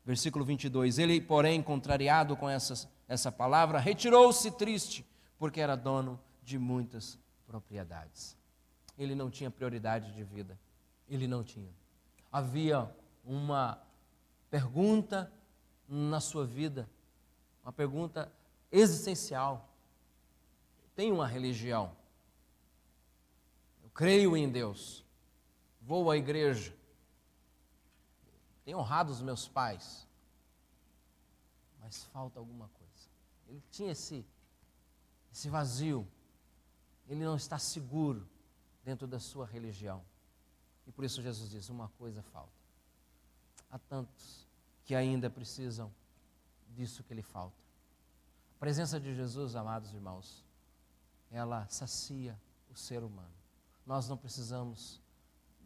Versículo 0.06 0.42
22. 0.42 0.98
Ele, 0.98 1.20
porém, 1.20 1.62
contrariado 1.62 2.34
com 2.34 2.48
essa, 2.48 2.88
essa 3.06 3.30
palavra, 3.30 3.78
retirou-se 3.78 4.50
triste, 4.52 5.04
porque 5.38 5.60
era 5.60 5.76
dono 5.76 6.18
de 6.42 6.58
muitas 6.58 7.18
propriedades. 7.46 8.34
Ele 8.96 9.14
não 9.14 9.30
tinha 9.30 9.50
prioridade 9.50 10.14
de 10.14 10.24
vida. 10.24 10.58
Ele 11.06 11.26
não 11.26 11.44
tinha. 11.44 11.70
Havia 12.32 12.90
uma 13.22 13.78
pergunta 14.48 15.30
na 15.88 16.20
sua 16.20 16.46
vida, 16.46 16.88
uma 17.62 17.72
pergunta 17.72 18.32
existencial. 18.70 19.68
Tem 20.94 21.12
uma 21.12 21.26
religião. 21.26 21.96
Eu 23.82 23.90
creio 23.90 24.36
em 24.36 24.50
Deus. 24.50 25.04
Vou 25.80 26.10
à 26.10 26.16
igreja 26.16 26.76
tenho 28.66 28.78
honrado 28.78 29.12
os 29.12 29.22
meus 29.22 29.46
pais, 29.46 30.08
mas 31.78 32.02
falta 32.06 32.40
alguma 32.40 32.68
coisa. 32.70 33.08
Ele 33.46 33.62
tinha 33.70 33.92
esse, 33.92 34.26
esse 35.30 35.48
vazio, 35.48 36.04
ele 37.06 37.24
não 37.24 37.36
está 37.36 37.60
seguro 37.60 38.28
dentro 38.82 39.06
da 39.06 39.20
sua 39.20 39.46
religião. 39.46 40.04
E 40.84 40.90
por 40.90 41.04
isso 41.04 41.22
Jesus 41.22 41.48
diz: 41.48 41.68
uma 41.68 41.88
coisa 41.90 42.24
falta. 42.24 42.50
Há 43.70 43.78
tantos 43.78 44.45
que 44.86 44.94
ainda 44.94 45.28
precisam 45.28 45.92
disso 46.68 47.02
que 47.02 47.12
lhe 47.12 47.22
falta. 47.22 47.56
A 48.56 48.58
presença 48.58 48.98
de 48.98 49.14
Jesus, 49.14 49.56
amados 49.56 49.92
irmãos, 49.92 50.44
ela 51.30 51.66
sacia 51.68 52.40
o 52.70 52.76
ser 52.76 53.02
humano. 53.02 53.34
Nós 53.84 54.08
não 54.08 54.16
precisamos 54.16 55.02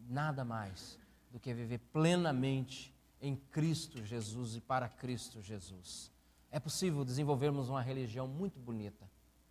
nada 0.08 0.44
mais 0.44 0.98
do 1.30 1.38
que 1.38 1.52
viver 1.52 1.78
plenamente 1.92 2.92
em 3.20 3.36
Cristo 3.36 4.04
Jesus 4.04 4.56
e 4.56 4.60
para 4.60 4.88
Cristo 4.88 5.42
Jesus. 5.42 6.10
É 6.50 6.58
possível 6.58 7.04
desenvolvermos 7.04 7.68
uma 7.68 7.82
religião 7.82 8.26
muito 8.26 8.58
bonita, 8.58 9.08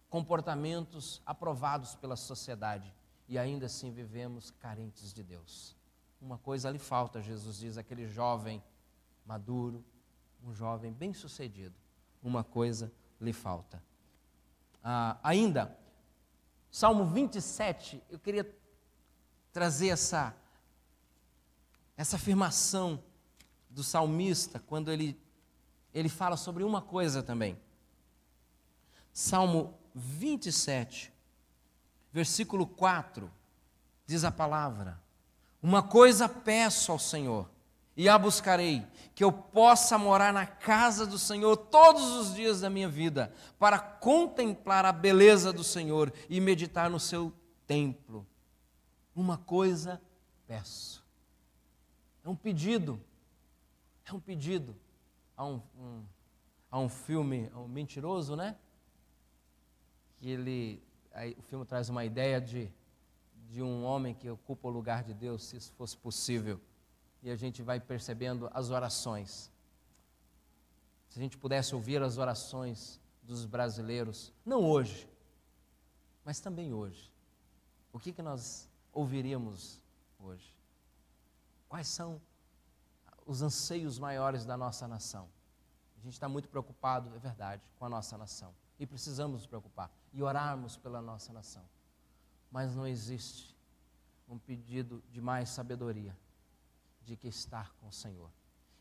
comportamentos 0.10 1.22
aprovados 1.26 1.96
pela 1.96 2.16
sociedade 2.16 2.94
e 3.28 3.38
ainda 3.38 3.68
assim 3.68 3.92
vivemos 3.92 4.52
carentes 4.52 5.14
de 5.14 5.24
Deus. 5.24 5.76
Uma 6.20 6.40
coisa 6.40 6.72
lhe 6.72 6.80
falta, 6.80 7.22
Jesus 7.22 7.60
diz, 7.60 7.78
aquele 7.78 8.08
jovem 8.08 8.62
maduro, 9.30 9.86
um 10.44 10.52
jovem 10.52 10.92
bem-sucedido. 10.92 11.76
Uma 12.24 12.44
coisa 12.44 12.92
lhe 13.22 13.32
falta. 13.32 13.80
Ah, 14.84 15.20
ainda, 15.22 15.78
Salmo 16.72 17.06
27, 17.06 18.02
eu 18.10 18.18
queria 18.18 18.58
trazer 19.54 19.90
essa 19.90 20.36
essa 21.96 22.16
afirmação 22.16 23.04
do 23.70 23.84
salmista 23.84 24.58
quando 24.58 24.90
ele, 24.90 25.20
ele 25.94 26.10
fala 26.10 26.36
sobre 26.36 26.64
uma 26.64 26.82
coisa 26.82 27.22
também. 27.22 27.60
Salmo 29.14 29.78
27, 29.94 31.14
versículo 32.12 32.66
4, 32.66 33.32
diz 34.08 34.24
a 34.24 34.32
palavra: 34.32 35.00
Uma 35.62 35.84
coisa 35.84 36.28
peço 36.28 36.92
ao 36.92 36.98
Senhor, 36.98 37.48
e 38.00 38.08
a 38.08 38.18
buscarei, 38.18 38.88
que 39.14 39.22
eu 39.22 39.30
possa 39.30 39.98
morar 39.98 40.32
na 40.32 40.46
casa 40.46 41.06
do 41.06 41.20
Senhor 41.20 41.58
todos 41.58 42.02
os 42.12 42.34
dias 42.34 42.62
da 42.62 42.70
minha 42.70 42.88
vida, 42.88 43.34
para 43.60 43.78
contemplar 43.78 44.86
a 44.86 44.94
beleza 44.94 45.52
do 45.52 45.66
Senhor 45.66 46.14
e 46.30 46.40
meditar 46.40 46.90
no 46.90 46.98
seu 46.98 47.34
templo. 47.68 48.26
Uma 49.14 49.38
coisa 49.38 50.02
peço. 50.48 51.06
É 52.24 52.30
um 52.30 52.38
pedido. 52.38 53.02
É 54.06 54.14
um 54.14 54.20
pedido. 54.22 54.74
Há 55.36 55.44
um, 55.44 55.62
um, 55.78 56.04
há 56.72 56.80
um 56.80 56.88
filme, 56.88 57.52
um 57.54 57.68
mentiroso, 57.68 58.34
né? 58.34 58.56
Que 60.20 60.30
ele. 60.30 60.82
Aí, 61.12 61.36
o 61.38 61.42
filme 61.42 61.66
traz 61.66 61.90
uma 61.90 62.06
ideia 62.06 62.40
de, 62.40 62.72
de 63.50 63.62
um 63.62 63.84
homem 63.84 64.14
que 64.14 64.30
ocupa 64.30 64.70
o 64.70 64.72
lugar 64.72 65.04
de 65.04 65.14
Deus, 65.14 65.44
se 65.44 65.58
isso 65.58 65.74
fosse 65.74 65.98
possível. 65.98 66.62
E 67.22 67.30
a 67.30 67.36
gente 67.36 67.62
vai 67.62 67.80
percebendo 67.80 68.50
as 68.54 68.70
orações. 68.70 69.52
Se 71.10 71.20
a 71.20 71.22
gente 71.22 71.38
pudesse 71.38 71.76
ouvir 71.76 72.02
as 72.02 72.18
orações 72.18 73.00
dos 73.24 73.46
brasileiros, 73.46 74.34
não 74.46 74.64
hoje, 74.64 75.10
mas 76.24 76.40
também 76.40 76.74
hoje, 76.74 77.12
o 77.92 78.00
que, 78.00 78.14
que 78.14 78.22
nós 78.22 78.70
ouviríamos 78.94 79.82
hoje? 80.20 80.56
Quais 81.68 81.88
são 81.88 82.22
os 83.26 83.42
anseios 83.42 84.00
maiores 84.00 84.46
da 84.46 84.56
nossa 84.56 84.88
nação? 84.88 85.28
A 85.98 86.02
gente 86.02 86.14
está 86.14 86.30
muito 86.30 86.48
preocupado, 86.48 87.14
é 87.16 87.20
verdade, 87.20 87.62
com 87.78 87.86
a 87.86 87.90
nossa 87.90 88.18
nação. 88.18 88.54
E 88.80 88.86
precisamos 88.86 89.42
nos 89.42 89.48
preocupar 89.48 89.92
e 90.14 90.24
orarmos 90.24 90.78
pela 90.78 91.02
nossa 91.02 91.34
nação. 91.34 91.64
Mas 92.50 92.74
não 92.76 92.88
existe 92.88 93.56
um 94.28 94.38
pedido 94.38 95.04
de 95.12 95.20
mais 95.20 95.50
sabedoria, 95.50 96.16
de 97.10 97.16
que 97.16 97.28
estar 97.28 97.74
com 97.80 97.88
o 97.88 97.92
Senhor, 97.92 98.30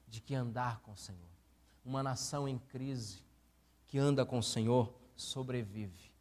de 0.06 0.20
que 0.20 0.34
andar 0.34 0.80
com 0.80 0.92
o 0.92 0.96
Senhor. 0.98 1.30
Uma 1.82 2.02
nação 2.02 2.46
em 2.46 2.58
crise 2.58 3.22
que 3.86 3.98
anda 3.98 4.22
com 4.26 4.38
o 4.38 4.42
Senhor 4.42 4.92
sobrevive. 5.16 6.12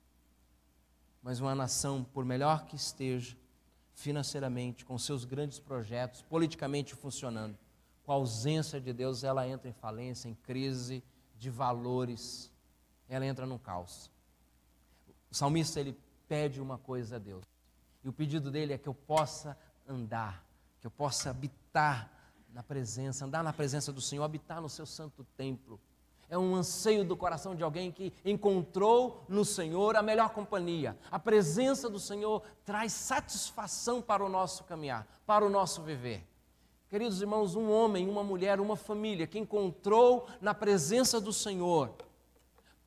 Mas 1.22 1.42
uma 1.42 1.54
nação, 1.54 2.06
por 2.06 2.24
melhor 2.24 2.66
que 2.66 2.78
esteja, 2.78 3.36
financeiramente, 3.94 4.86
com 4.86 4.98
seus 4.98 5.26
grandes 5.26 5.60
projetos, 5.60 6.22
politicamente 6.22 6.96
funcionando. 6.96 7.58
Com 8.06 8.14
a 8.14 8.16
ausência 8.16 8.80
de 8.80 8.94
Deus, 8.94 9.26
ela 9.26 9.46
entra 9.46 9.68
em 9.68 9.74
falência, 9.74 10.30
em 10.30 10.34
crise 10.34 11.04
de 11.38 11.50
valores, 11.50 12.50
ela 13.10 13.26
entra 13.26 13.46
num 13.46 13.58
caos. 13.58 14.10
O 15.30 15.36
salmista 15.36 15.82
ele 15.82 15.94
pede 16.26 16.62
uma 16.62 16.78
coisa 16.78 17.18
a 17.18 17.20
Deus. 17.20 17.44
E 18.02 18.08
o 18.08 18.14
pedido 18.14 18.50
dele 18.50 18.72
é 18.72 18.78
que 18.78 18.88
eu 18.88 18.94
possa 18.94 19.58
andar, 19.86 20.42
que 20.80 20.88
eu 20.88 20.92
possa 20.92 21.32
habitar 21.32 21.67
na 22.54 22.64
presença, 22.64 23.26
andar 23.26 23.44
na 23.44 23.54
presença 23.54 23.94
do 23.94 24.02
Senhor, 24.02 24.24
habitar 24.24 24.60
no 24.60 24.68
seu 24.68 24.86
santo 24.86 25.24
templo. 25.38 25.80
é 26.30 26.38
um 26.38 26.56
anseio 26.56 27.06
do 27.06 27.16
coração 27.16 27.56
de 27.56 27.64
alguém 27.64 27.92
que 27.92 28.12
encontrou 28.26 29.24
no 29.30 29.46
Senhor 29.46 29.96
a 29.96 30.02
melhor 30.02 30.32
companhia. 30.32 30.98
A 31.12 31.20
presença 31.20 31.88
do 31.88 32.00
Senhor 32.00 32.42
traz 32.66 32.92
satisfação 32.94 34.02
para 34.02 34.26
o 34.26 34.28
nosso 34.28 34.64
caminhar, 34.64 35.08
para 35.26 35.46
o 35.46 35.50
nosso 35.50 35.84
viver. 35.84 36.28
Queridos 36.90 37.22
irmãos, 37.22 37.56
um 37.56 37.70
homem, 37.72 38.10
uma 38.10 38.24
mulher, 38.24 38.60
uma 38.60 38.76
família 38.76 39.28
que 39.28 39.40
encontrou 39.40 40.28
na 40.42 40.54
presença 40.54 41.22
do 41.22 41.32
Senhor 41.32 41.94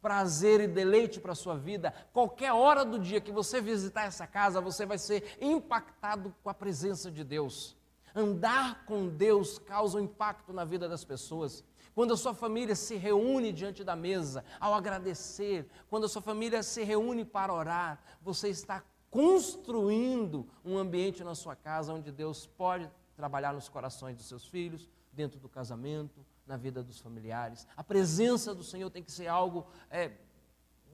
prazer 0.00 0.60
e 0.60 0.66
deleite 0.66 1.20
para 1.20 1.32
a 1.32 1.36
sua 1.36 1.56
vida, 1.56 1.92
qualquer 2.12 2.52
hora 2.52 2.84
do 2.84 2.98
dia 2.98 3.20
que 3.20 3.30
você 3.30 3.60
visitar 3.60 4.04
essa 4.04 4.26
casa, 4.26 4.60
você 4.60 4.86
vai 4.86 4.98
ser 4.98 5.36
impactado 5.40 6.34
com 6.42 6.48
a 6.48 6.54
presença 6.54 7.10
de 7.10 7.22
Deus. 7.22 7.76
Andar 8.14 8.84
com 8.84 9.08
Deus 9.08 9.58
causa 9.58 9.98
um 9.98 10.02
impacto 10.02 10.52
na 10.52 10.64
vida 10.64 10.88
das 10.88 11.04
pessoas. 11.04 11.64
Quando 11.94 12.14
a 12.14 12.16
sua 12.16 12.32
família 12.34 12.74
se 12.74 12.96
reúne 12.96 13.52
diante 13.52 13.82
da 13.82 13.96
mesa, 13.96 14.44
ao 14.58 14.74
agradecer, 14.74 15.68
quando 15.88 16.04
a 16.04 16.08
sua 16.08 16.22
família 16.22 16.62
se 16.62 16.82
reúne 16.82 17.24
para 17.24 17.52
orar, 17.52 18.00
você 18.22 18.48
está 18.48 18.82
construindo 19.10 20.48
um 20.64 20.78
ambiente 20.78 21.24
na 21.24 21.34
sua 21.34 21.56
casa 21.56 21.92
onde 21.92 22.12
Deus 22.12 22.46
pode 22.46 22.90
trabalhar 23.16 23.52
nos 23.52 23.68
corações 23.68 24.16
dos 24.16 24.26
seus 24.26 24.46
filhos, 24.46 24.88
dentro 25.12 25.38
do 25.40 25.48
casamento, 25.48 26.24
na 26.46 26.56
vida 26.56 26.82
dos 26.82 27.00
familiares. 27.00 27.66
A 27.76 27.82
presença 27.82 28.54
do 28.54 28.62
Senhor 28.62 28.88
tem 28.90 29.02
que 29.02 29.12
ser 29.12 29.26
algo 29.26 29.66
é, 29.90 30.12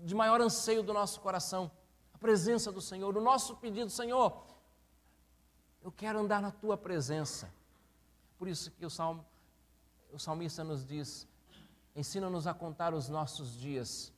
de 0.03 0.15
maior 0.15 0.41
anseio 0.41 0.83
do 0.83 0.93
nosso 0.93 1.21
coração. 1.21 1.71
A 2.13 2.19
presença 2.19 2.73
do 2.73 2.81
Senhor, 2.81 3.17
o 3.17 3.21
nosso 3.21 3.57
pedido, 3.57 3.91
Senhor, 3.91 4.43
eu 5.87 5.93
quero 5.93 6.19
andar 6.19 6.43
na 6.43 6.51
tua 6.51 6.77
presença. 6.77 7.49
Por 8.37 8.49
isso 8.49 8.73
que 8.73 8.85
o, 8.85 8.91
salmo, 8.91 9.25
o 10.13 10.19
salmista 10.19 10.65
nos 10.65 10.85
diz: 10.85 11.29
ensina-nos 11.95 12.49
a 12.49 12.53
contar 12.53 12.93
os 12.93 13.09
nossos 13.09 13.57
dias, 13.57 14.13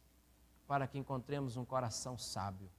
para 0.66 0.86
que 0.86 0.96
encontremos 0.96 1.58
um 1.58 1.66
coração 1.66 2.16
sábio. 2.16 2.70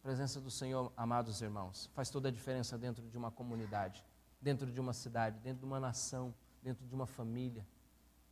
A 0.00 0.02
presença 0.02 0.40
do 0.40 0.50
Senhor, 0.50 0.92
amados 0.96 1.42
irmãos, 1.42 1.88
faz 1.94 2.10
toda 2.10 2.28
a 2.28 2.32
diferença 2.32 2.76
dentro 2.76 3.08
de 3.08 3.16
uma 3.16 3.30
comunidade, 3.30 4.04
dentro 4.40 4.68
de 4.68 4.80
uma 4.80 4.92
cidade, 4.92 5.38
dentro 5.38 5.60
de 5.60 5.66
uma 5.66 5.78
nação, 5.78 6.34
dentro 6.64 6.84
de 6.84 6.92
uma 6.92 7.06
família, 7.06 7.64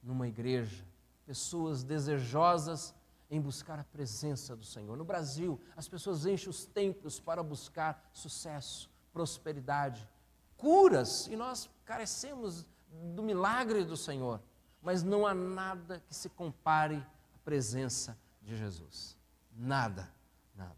numa 0.02 0.26
igreja. 0.26 0.84
Pessoas 1.24 1.84
desejosas 1.84 2.92
em 3.30 3.40
buscar 3.40 3.78
a 3.78 3.84
presença 3.84 4.56
do 4.56 4.64
Senhor. 4.64 4.96
No 4.96 5.04
Brasil, 5.04 5.60
as 5.76 5.86
pessoas 5.86 6.26
enchem 6.26 6.48
os 6.48 6.66
templos 6.66 7.20
para 7.20 7.40
buscar 7.40 8.10
sucesso, 8.12 8.90
prosperidade, 9.18 10.08
curas, 10.56 11.26
e 11.26 11.34
nós 11.34 11.68
carecemos 11.84 12.64
do 13.12 13.20
milagre 13.20 13.84
do 13.84 13.96
Senhor, 13.96 14.40
mas 14.80 15.02
não 15.02 15.26
há 15.26 15.34
nada 15.34 16.00
que 16.06 16.14
se 16.14 16.28
compare 16.28 17.04
à 17.34 17.38
presença 17.44 18.16
de 18.40 18.56
Jesus. 18.56 19.18
Nada, 19.56 20.08
nada. 20.54 20.76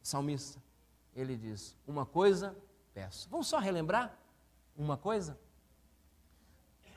O 0.00 0.06
salmista, 0.06 0.62
ele 1.12 1.36
diz: 1.36 1.76
Uma 1.88 2.06
coisa 2.06 2.56
peço. 2.94 3.28
Vamos 3.28 3.48
só 3.48 3.58
relembrar? 3.58 4.16
Uma 4.76 4.96
coisa? 4.96 5.36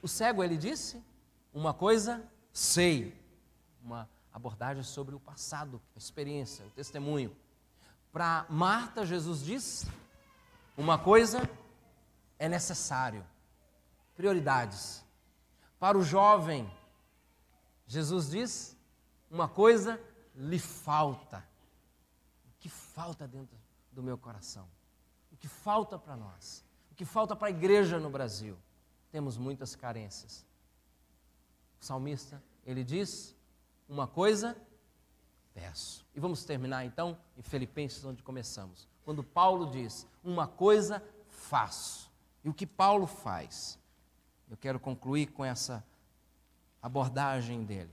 O 0.03 0.07
cego, 0.07 0.43
ele 0.43 0.55
disse: 0.55 1.03
Uma 1.51 1.73
coisa 1.73 2.23
sei. 2.51 3.19
Uma 3.83 4.07
abordagem 4.31 4.83
sobre 4.83 5.15
o 5.15 5.19
passado, 5.19 5.81
a 5.95 5.97
experiência, 5.97 6.63
o 6.63 6.69
testemunho. 6.69 7.35
Para 8.11 8.45
Marta, 8.47 9.03
Jesus 9.03 9.43
diz: 9.43 9.87
uma 10.77 10.97
coisa 10.97 11.49
é 12.39 12.49
necessário. 12.49 13.25
Prioridades. 14.15 15.03
Para 15.79 15.97
o 15.97 16.03
jovem, 16.03 16.71
Jesus 17.87 18.29
diz: 18.29 18.77
uma 19.29 19.47
coisa 19.47 19.99
lhe 20.35 20.59
falta. 20.59 21.45
O 22.45 22.51
que 22.59 22.69
falta 22.69 23.27
dentro 23.27 23.57
do 23.91 24.01
meu 24.01 24.17
coração? 24.17 24.67
O 25.31 25.37
que 25.37 25.47
falta 25.47 25.97
para 25.97 26.15
nós? 26.15 26.63
O 26.91 26.95
que 26.95 27.05
falta 27.05 27.35
para 27.35 27.47
a 27.47 27.51
igreja 27.51 27.99
no 27.99 28.09
Brasil? 28.09 28.57
Temos 29.11 29.37
muitas 29.37 29.75
carências. 29.75 30.45
O 31.81 31.85
salmista, 31.85 32.41
ele 32.65 32.83
diz: 32.83 33.35
uma 33.87 34.07
coisa 34.07 34.55
peço. 35.53 36.05
E 36.15 36.19
vamos 36.19 36.43
terminar 36.43 36.83
então 36.83 37.17
em 37.37 37.41
Filipenses, 37.43 38.03
onde 38.03 38.23
começamos 38.23 38.87
quando 39.03 39.23
Paulo 39.23 39.69
diz: 39.69 40.07
Uma 40.23 40.47
coisa 40.47 41.03
faço. 41.27 42.11
E 42.43 42.49
o 42.49 42.53
que 42.53 42.65
Paulo 42.65 43.05
faz? 43.05 43.79
Eu 44.49 44.57
quero 44.57 44.79
concluir 44.79 45.27
com 45.27 45.43
essa 45.43 45.83
abordagem 46.81 47.63
dele. 47.63 47.91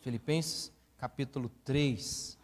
Filipenses 0.00 0.72
capítulo 0.98 1.50
3. 1.64 2.38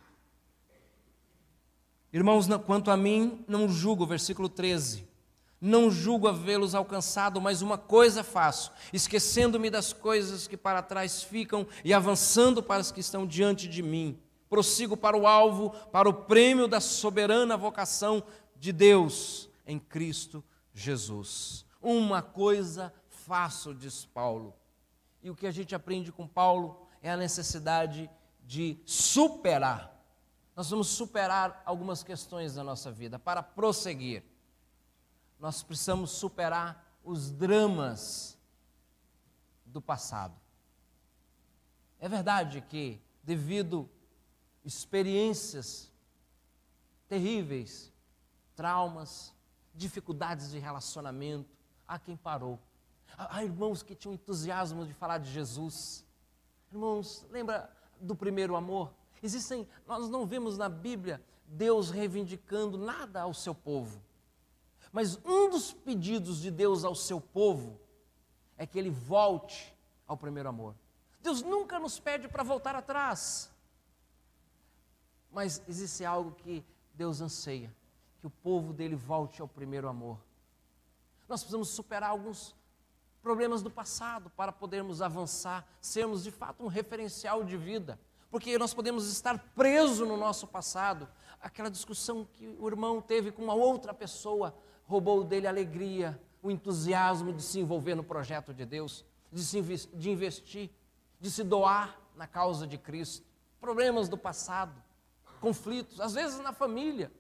Irmãos, 2.13 2.47
quanto 2.67 2.91
a 2.91 2.97
mim, 2.97 3.45
não 3.47 3.69
julgo, 3.69 4.07
versículo 4.07 4.49
13. 4.49 5.09
Não 5.61 5.91
julgo 5.91 6.27
havê-los 6.27 6.75
alcançado, 6.75 7.41
mas 7.41 7.63
uma 7.63 7.77
coisa 7.77 8.25
faço, 8.25 8.73
esquecendo-me 8.93 9.69
das 9.69 9.93
coisas 9.93 10.49
que 10.49 10.57
para 10.57 10.83
trás 10.83 11.23
ficam 11.23 11.67
e 11.85 11.93
avançando 11.93 12.63
para 12.63 12.81
as 12.81 12.91
que 12.91 13.01
estão 13.01 13.27
diante 13.27 13.69
de 13.69 13.83
mim 13.83 14.19
prossigo 14.51 14.97
para 14.97 15.17
o 15.17 15.29
alvo, 15.29 15.71
para 15.93 16.09
o 16.09 16.13
prêmio 16.13 16.67
da 16.67 16.81
soberana 16.81 17.57
vocação 17.57 18.23
de 18.57 18.73
Deus 18.73 19.49
em 19.65 19.79
Cristo 19.79 20.45
Jesus. 20.75 21.65
Uma 21.81 22.21
coisa 22.21 22.93
faço, 23.09 23.73
diz 23.73 24.05
Paulo. 24.05 24.53
E 25.23 25.31
o 25.31 25.37
que 25.37 25.47
a 25.47 25.53
gente 25.53 25.73
aprende 25.73 26.11
com 26.11 26.27
Paulo 26.27 26.87
é 27.01 27.11
a 27.11 27.17
necessidade 27.17 28.11
de 28.45 28.77
superar. 28.85 29.97
Nós 30.57 30.69
vamos 30.69 30.89
superar 30.89 31.63
algumas 31.65 32.03
questões 32.03 32.55
da 32.55 32.65
nossa 32.65 32.91
vida 32.91 33.19
para 33.21 33.43
prosseguir. 33.43 34.25
Nós 35.39 35.63
precisamos 35.63 36.11
superar 36.11 36.99
os 37.05 37.31
dramas 37.31 38.37
do 39.65 39.81
passado. 39.81 40.35
É 42.01 42.09
verdade 42.09 42.61
que, 42.63 43.01
devido 43.23 43.89
experiências 44.65 45.91
terríveis, 47.09 47.93
traumas, 48.55 49.35
dificuldades 49.75 50.51
de 50.51 50.59
relacionamento. 50.59 51.49
Há 51.87 51.99
quem 51.99 52.17
parou. 52.17 52.59
Há 53.17 53.43
irmãos 53.45 53.83
que 53.83 53.95
tinham 53.95 54.15
entusiasmo 54.15 54.87
de 54.87 54.95
falar 54.95 55.19
de 55.19 55.31
Jesus. 55.31 56.05
Irmãos, 56.71 57.27
lembra 57.31 57.75
do 58.01 58.15
primeiro 58.15 58.55
amor? 58.55 58.93
Existem, 59.23 59.69
nós 59.87 60.09
não 60.09 60.25
vemos 60.25 60.57
na 60.57 60.69
Bíblia 60.69 61.23
Deus 61.51 61.91
reivindicando 61.91 62.79
nada 62.79 63.23
ao 63.23 63.35
seu 63.35 63.55
povo. 63.55 64.01
Mas 64.93 65.19
um 65.25 65.51
dos 65.51 65.73
pedidos 65.73 66.41
de 66.41 66.51
Deus 66.51 66.85
ao 66.85 66.95
seu 66.95 67.21
povo 67.21 67.81
é 68.57 68.67
que 68.67 68.79
ele 68.79 68.91
volte 68.91 69.75
ao 70.07 70.17
primeiro 70.17 70.49
amor. 70.49 70.75
Deus 71.21 71.43
nunca 71.43 71.79
nos 71.79 71.99
pede 71.99 72.29
para 72.29 72.43
voltar 72.43 72.75
atrás. 72.75 73.51
Mas 75.33 75.63
existe 75.69 76.05
algo 76.05 76.33
que 76.33 76.65
Deus 76.95 77.21
anseia: 77.21 77.75
que 78.19 78.27
o 78.27 78.31
povo 78.31 78.73
dele 78.73 78.97
volte 78.97 79.41
ao 79.41 79.49
primeiro 79.49 79.89
amor. 79.89 80.19
Nós 81.29 81.41
precisamos 81.41 81.69
superar 81.69 82.11
alguns 82.11 82.55
problemas 83.23 83.63
do 83.63 83.71
passado 83.71 84.31
para 84.31 84.51
podermos 84.51 85.01
avançar, 85.01 85.67
sermos 85.81 86.25
de 86.25 86.31
fato 86.31 86.65
um 86.65 86.67
referencial 86.67 87.45
de 87.45 87.57
vida. 87.57 87.99
Porque 88.31 88.57
nós 88.59 88.73
podemos 88.73 89.11
estar 89.11 89.39
presos 89.55 90.07
no 90.07 90.17
nosso 90.17 90.47
passado. 90.47 91.09
Aquela 91.41 91.71
discussão 91.71 92.25
que 92.25 92.57
o 92.59 92.69
irmão 92.69 93.01
teve 93.01 93.33
com 93.33 93.43
uma 93.43 93.55
outra 93.55 93.93
pessoa 93.93 94.55
roubou 94.85 95.25
dele 95.25 95.47
a 95.47 95.51
alegria, 95.51 96.21
o 96.43 96.51
entusiasmo 96.51 97.33
de 97.33 97.43
se 97.43 97.61
envolver 97.61 97.95
no 97.95 98.03
projeto 98.03 98.53
de 98.53 98.65
Deus, 98.65 99.05
de, 99.33 99.43
se 99.43 99.61
de 99.63 100.11
investir, 100.11 100.71
de 101.21 101.31
se 101.31 101.45
doar 101.45 101.97
na 102.17 102.27
causa 102.27 102.67
de 102.67 102.77
Cristo. 102.77 103.27
Problemas 103.61 104.09
do 104.09 104.19
passado 104.19 104.75
conflitos, 105.41 106.01
às 106.01 106.15
vezes 106.15 106.39
na 106.41 106.53
família. 106.53 107.13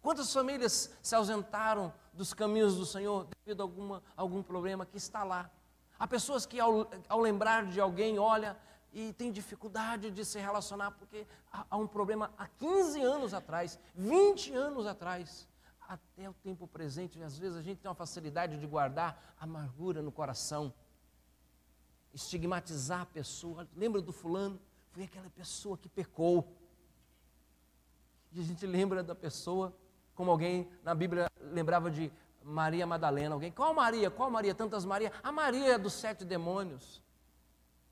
Quantas 0.00 0.32
famílias 0.32 0.90
se 1.02 1.14
ausentaram 1.14 1.92
dos 2.12 2.32
caminhos 2.32 2.76
do 2.76 2.86
Senhor 2.86 3.26
devido 3.44 3.60
a 3.60 3.64
alguma, 3.64 4.02
algum 4.16 4.42
problema 4.42 4.86
que 4.86 4.96
está 4.96 5.24
lá? 5.24 5.50
Há 5.98 6.06
pessoas 6.06 6.46
que, 6.46 6.58
ao, 6.58 6.90
ao 7.08 7.20
lembrar 7.20 7.66
de 7.66 7.80
alguém, 7.80 8.18
olha 8.18 8.56
e 8.92 9.12
tem 9.12 9.30
dificuldade 9.30 10.10
de 10.10 10.24
se 10.24 10.38
relacionar 10.38 10.92
porque 10.92 11.26
há, 11.52 11.66
há 11.70 11.76
um 11.76 11.86
problema 11.86 12.32
há 12.36 12.46
15 12.46 13.00
anos 13.02 13.34
atrás, 13.34 13.78
20 13.94 14.54
anos 14.54 14.86
atrás, 14.86 15.48
até 15.90 16.28
o 16.28 16.34
tempo 16.34 16.66
presente. 16.66 17.20
Às 17.22 17.36
vezes 17.36 17.56
a 17.56 17.62
gente 17.62 17.78
tem 17.78 17.88
uma 17.88 17.94
facilidade 17.94 18.58
de 18.58 18.66
guardar 18.66 19.34
amargura 19.38 20.00
no 20.00 20.12
coração, 20.12 20.72
estigmatizar 22.14 23.02
a 23.02 23.06
pessoa. 23.06 23.68
Lembra 23.76 24.00
do 24.00 24.12
fulano? 24.12 24.60
Foi 24.92 25.04
aquela 25.04 25.30
pessoa 25.30 25.76
que 25.76 25.88
pecou. 25.88 26.56
E 28.32 28.40
a 28.40 28.44
gente 28.44 28.66
lembra 28.66 29.02
da 29.02 29.14
pessoa 29.14 29.74
como 30.14 30.30
alguém 30.30 30.68
na 30.82 30.94
Bíblia 30.94 31.30
lembrava 31.40 31.90
de 31.90 32.12
Maria 32.42 32.86
Madalena. 32.86 33.34
Alguém, 33.34 33.50
qual 33.50 33.72
Maria? 33.74 34.10
Qual 34.10 34.30
Maria? 34.30 34.54
Tantas 34.54 34.84
Maria. 34.84 35.12
A 35.22 35.32
Maria 35.32 35.78
dos 35.78 35.92
sete 35.92 36.24
demônios. 36.24 37.02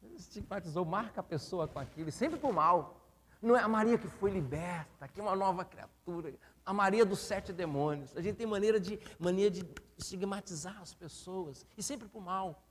Ele 0.03 0.17
estigmatizou, 0.17 0.85
marca 0.85 1.21
a 1.21 1.25
pessoa 1.25 1.67
com 1.67 1.79
aquilo, 1.79 2.11
sempre 2.13 2.39
para 2.39 2.49
o 2.49 2.53
mal. 2.53 3.01
Não 3.41 3.57
é 3.57 3.61
a 3.61 3.69
Maria 3.69 3.97
que 3.97 4.09
foi 4.09 4.31
liberta, 4.31 5.07
que 5.09 5.21
é 5.21 5.23
uma 5.23 5.37
nova 5.37 5.65
criatura. 5.65 6.35
A 6.65 6.73
Maria 6.73 7.05
dos 7.05 7.21
sete 7.21 7.53
demônios. 7.53 8.17
A 8.17 8.21
gente 8.21 8.37
tem 8.37 8.47
maneira 8.47 8.79
de, 8.81 8.99
mania 9.19 9.51
de 9.51 9.65
estigmatizar 9.97 10.81
as 10.81 10.95
pessoas, 10.95 11.67
e 11.77 11.83
sempre 11.83 12.09
para 12.09 12.19
o 12.19 12.23
mal. 12.23 12.63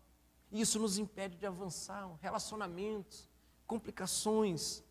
E 0.51 0.61
isso 0.61 0.79
nos 0.79 0.97
impede 0.97 1.37
de 1.37 1.45
avançar, 1.45 2.09
relacionamentos, 2.21 3.29
complicações. 3.65 4.83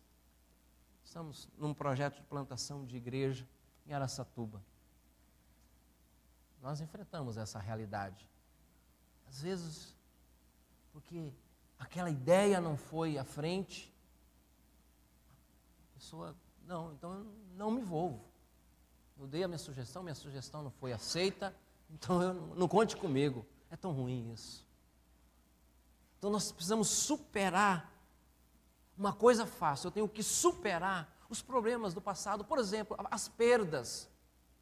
Estamos 1.07 1.47
num 1.57 1.73
projeto 1.73 2.17
de 2.17 2.23
plantação 2.23 2.85
de 2.85 2.97
igreja 2.97 3.47
em 3.85 3.93
Araçatuba. 3.93 4.61
Nós 6.61 6.81
enfrentamos 6.81 7.37
essa 7.37 7.59
realidade. 7.59 8.29
Às 9.25 9.41
vezes, 9.41 9.95
porque 10.91 11.31
aquela 11.79 12.09
ideia 12.09 12.59
não 12.59 12.75
foi 12.75 13.17
à 13.17 13.23
frente, 13.23 13.89
a 15.79 15.93
pessoa, 15.93 16.35
não, 16.65 16.91
então 16.91 17.13
eu 17.13 17.25
não 17.55 17.71
me 17.71 17.79
envolvo. 17.79 18.25
Eu 19.17 19.27
dei 19.27 19.45
a 19.45 19.47
minha 19.47 19.57
sugestão, 19.57 20.03
minha 20.03 20.13
sugestão 20.13 20.61
não 20.61 20.71
foi 20.71 20.91
aceita, 20.91 21.55
então 21.89 22.21
eu 22.21 22.33
não 22.33 22.67
conte 22.67 22.97
comigo. 22.97 23.45
É 23.71 23.77
tão 23.77 23.93
ruim 23.93 24.33
isso. 24.33 24.67
Então 26.17 26.29
nós 26.29 26.51
precisamos 26.51 26.89
superar 26.89 27.96
uma 28.97 29.13
coisa 29.13 29.45
fácil, 29.45 29.87
eu 29.87 29.91
tenho 29.91 30.09
que 30.09 30.23
superar 30.23 31.07
os 31.29 31.41
problemas 31.41 31.93
do 31.93 32.01
passado, 32.01 32.43
por 32.43 32.57
exemplo, 32.57 32.97
as 33.11 33.27
perdas. 33.27 34.09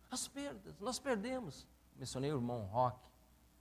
As 0.10 0.28
perdas, 0.28 0.80
nós 0.80 1.00
perdemos. 1.00 1.68
Mencionei 1.96 2.32
o 2.32 2.36
irmão 2.36 2.62
Rock 2.64 3.00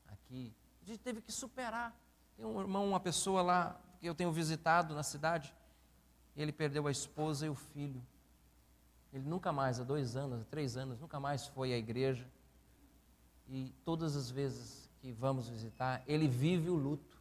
aqui. 0.08 0.52
A 0.82 0.86
gente 0.86 0.98
teve 1.00 1.20
que 1.20 1.32
superar. 1.32 1.94
Tem 2.36 2.44
um 2.44 2.60
irmão, 2.60 2.88
uma 2.88 3.00
pessoa 3.00 3.42
lá 3.42 3.80
que 4.00 4.06
eu 4.06 4.14
tenho 4.14 4.32
visitado 4.32 4.94
na 4.94 5.02
cidade, 5.02 5.54
ele 6.36 6.52
perdeu 6.52 6.86
a 6.86 6.90
esposa 6.90 7.46
e 7.46 7.48
o 7.48 7.54
filho. 7.54 8.04
Ele 9.12 9.24
nunca 9.24 9.52
mais, 9.52 9.78
há 9.78 9.84
dois 9.84 10.16
anos, 10.16 10.42
há 10.42 10.44
três 10.44 10.76
anos, 10.76 11.00
nunca 11.00 11.20
mais 11.20 11.46
foi 11.46 11.72
à 11.72 11.78
igreja. 11.78 12.28
E 13.48 13.72
todas 13.84 14.16
as 14.16 14.30
vezes 14.30 14.90
que 15.00 15.12
vamos 15.12 15.48
visitar, 15.48 16.02
ele 16.06 16.26
vive 16.26 16.68
o 16.70 16.74
luto. 16.74 17.13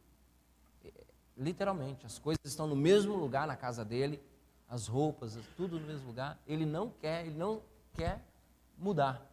Literalmente, 1.36 2.06
as 2.06 2.18
coisas 2.18 2.44
estão 2.44 2.66
no 2.66 2.76
mesmo 2.76 3.16
lugar 3.16 3.46
na 3.46 3.56
casa 3.56 3.84
dele, 3.84 4.22
as 4.68 4.86
roupas, 4.86 5.36
tudo 5.56 5.78
no 5.80 5.86
mesmo 5.86 6.06
lugar. 6.06 6.38
Ele 6.46 6.64
não 6.64 6.90
quer, 6.90 7.26
ele 7.26 7.36
não 7.36 7.62
quer 7.92 8.22
mudar. 8.78 9.24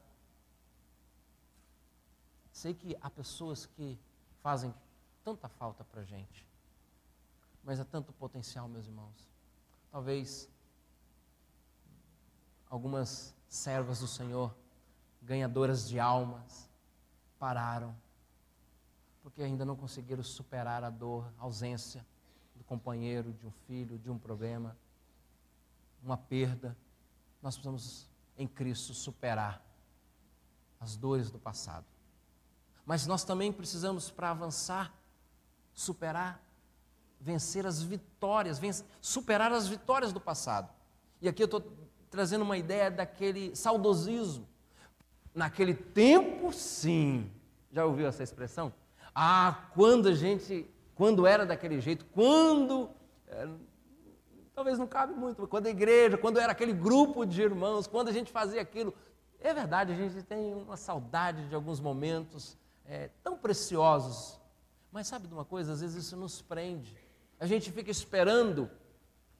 Sei 2.51 2.73
que 2.73 2.97
há 3.01 3.09
pessoas 3.09 3.65
que 3.65 3.97
fazem 4.41 4.73
tanta 5.23 5.47
falta 5.47 5.83
para 5.83 6.01
a 6.01 6.03
gente, 6.03 6.45
mas 7.63 7.79
há 7.79 7.85
tanto 7.85 8.11
potencial, 8.13 8.67
meus 8.67 8.87
irmãos. 8.87 9.27
Talvez 9.91 10.49
algumas 12.69 13.35
servas 13.47 13.99
do 13.99 14.07
Senhor, 14.07 14.55
ganhadoras 15.21 15.87
de 15.87 15.99
almas, 15.99 16.69
pararam, 17.37 17.95
porque 19.21 19.43
ainda 19.43 19.63
não 19.63 19.75
conseguiram 19.75 20.23
superar 20.23 20.83
a 20.83 20.89
dor, 20.89 21.31
a 21.37 21.43
ausência 21.43 22.05
do 22.55 22.63
companheiro, 22.63 23.33
de 23.33 23.45
um 23.45 23.51
filho, 23.67 23.97
de 23.97 24.09
um 24.09 24.17
problema, 24.17 24.75
uma 26.03 26.17
perda. 26.17 26.75
Nós 27.41 27.55
precisamos, 27.55 28.09
em 28.37 28.47
Cristo, 28.47 28.93
superar 28.93 29.63
as 30.79 30.95
dores 30.95 31.29
do 31.29 31.39
passado. 31.39 31.85
Mas 32.85 33.05
nós 33.05 33.23
também 33.23 33.51
precisamos, 33.51 34.09
para 34.09 34.31
avançar, 34.31 34.93
superar, 35.73 36.41
vencer 37.19 37.65
as 37.65 37.81
vitórias, 37.81 38.57
vencer, 38.57 38.85
superar 38.99 39.51
as 39.51 39.67
vitórias 39.67 40.11
do 40.11 40.19
passado. 40.19 40.73
E 41.21 41.29
aqui 41.29 41.43
eu 41.43 41.45
estou 41.45 41.63
trazendo 42.09 42.41
uma 42.41 42.57
ideia 42.57 42.89
daquele 42.89 43.55
saudosismo. 43.55 44.47
Naquele 45.33 45.75
tempo, 45.75 46.51
sim. 46.51 47.31
Já 47.71 47.85
ouviu 47.85 48.07
essa 48.07 48.23
expressão? 48.23 48.73
Ah, 49.13 49.69
quando 49.73 50.07
a 50.07 50.13
gente, 50.13 50.69
quando 50.95 51.25
era 51.27 51.45
daquele 51.45 51.79
jeito, 51.81 52.05
quando. 52.05 52.89
É, 53.27 53.47
talvez 54.53 54.77
não 54.77 54.87
cabe 54.87 55.13
muito, 55.13 55.47
quando 55.47 55.67
a 55.67 55.69
igreja, 55.69 56.17
quando 56.17 56.39
era 56.39 56.51
aquele 56.51 56.73
grupo 56.73 57.25
de 57.25 57.41
irmãos, 57.41 57.87
quando 57.87 58.09
a 58.09 58.11
gente 58.11 58.31
fazia 58.31 58.61
aquilo. 58.61 58.93
É 59.39 59.53
verdade, 59.53 59.91
a 59.91 59.95
gente 59.95 60.21
tem 60.23 60.53
uma 60.53 60.77
saudade 60.77 61.47
de 61.47 61.55
alguns 61.55 61.79
momentos 61.79 62.57
é, 62.85 63.09
tão 63.23 63.37
preciosos. 63.37 64.39
Mas 64.91 65.07
sabe 65.07 65.27
de 65.27 65.33
uma 65.33 65.45
coisa? 65.45 65.73
Às 65.73 65.81
vezes 65.81 66.05
isso 66.05 66.15
nos 66.15 66.41
prende. 66.41 66.95
A 67.39 67.47
gente 67.47 67.71
fica 67.71 67.89
esperando 67.89 68.69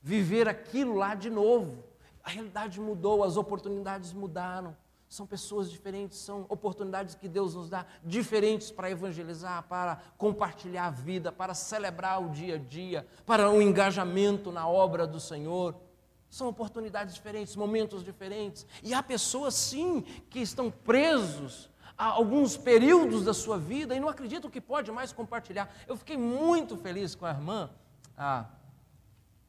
viver 0.02 0.48
aquilo 0.48 0.96
lá 0.96 1.14
de 1.14 1.30
novo. 1.30 1.84
A 2.24 2.30
realidade 2.30 2.80
mudou, 2.80 3.24
as 3.24 3.38
oportunidades 3.38 4.14
mudaram. 4.14 4.76
São 5.12 5.28
pessoas 5.28 5.70
diferentes, 5.70 6.20
são 6.20 6.46
oportunidades 6.48 7.16
que 7.16 7.28
Deus 7.28 7.54
nos 7.54 7.70
dá 7.70 7.86
diferentes 8.02 8.72
para 8.72 8.90
evangelizar, 8.90 9.62
para 9.64 10.02
compartilhar 10.18 10.86
a 10.86 10.90
vida, 10.90 11.34
para 11.34 11.54
celebrar 11.54 12.24
o 12.24 12.30
dia 12.30 12.56
a 12.56 12.58
dia, 12.58 13.06
para 13.26 13.50
um 13.50 13.62
engajamento 13.62 14.54
na 14.54 14.66
obra 14.70 15.06
do 15.06 15.20
Senhor. 15.20 15.76
São 16.30 16.48
oportunidades 16.48 17.14
diferentes, 17.14 17.58
momentos 17.58 18.06
diferentes. 18.06 18.66
E 18.82 18.94
há 18.94 19.04
pessoas, 19.04 19.54
sim, 19.54 20.00
que 20.30 20.40
estão 20.40 20.72
presos 20.72 21.70
a 21.98 22.06
alguns 22.06 22.56
períodos 22.56 23.26
da 23.26 23.34
sua 23.34 23.58
vida 23.58 23.94
e 23.94 24.00
não 24.00 24.08
acreditam 24.08 24.50
que 24.50 24.62
pode 24.62 24.94
mais 24.94 25.12
compartilhar. 25.12 25.70
Eu 25.90 25.98
fiquei 25.98 26.16
muito 26.18 26.78
feliz 26.78 27.16
com 27.16 27.26
a 27.26 27.32
irmã, 27.32 27.70
a 28.16 28.46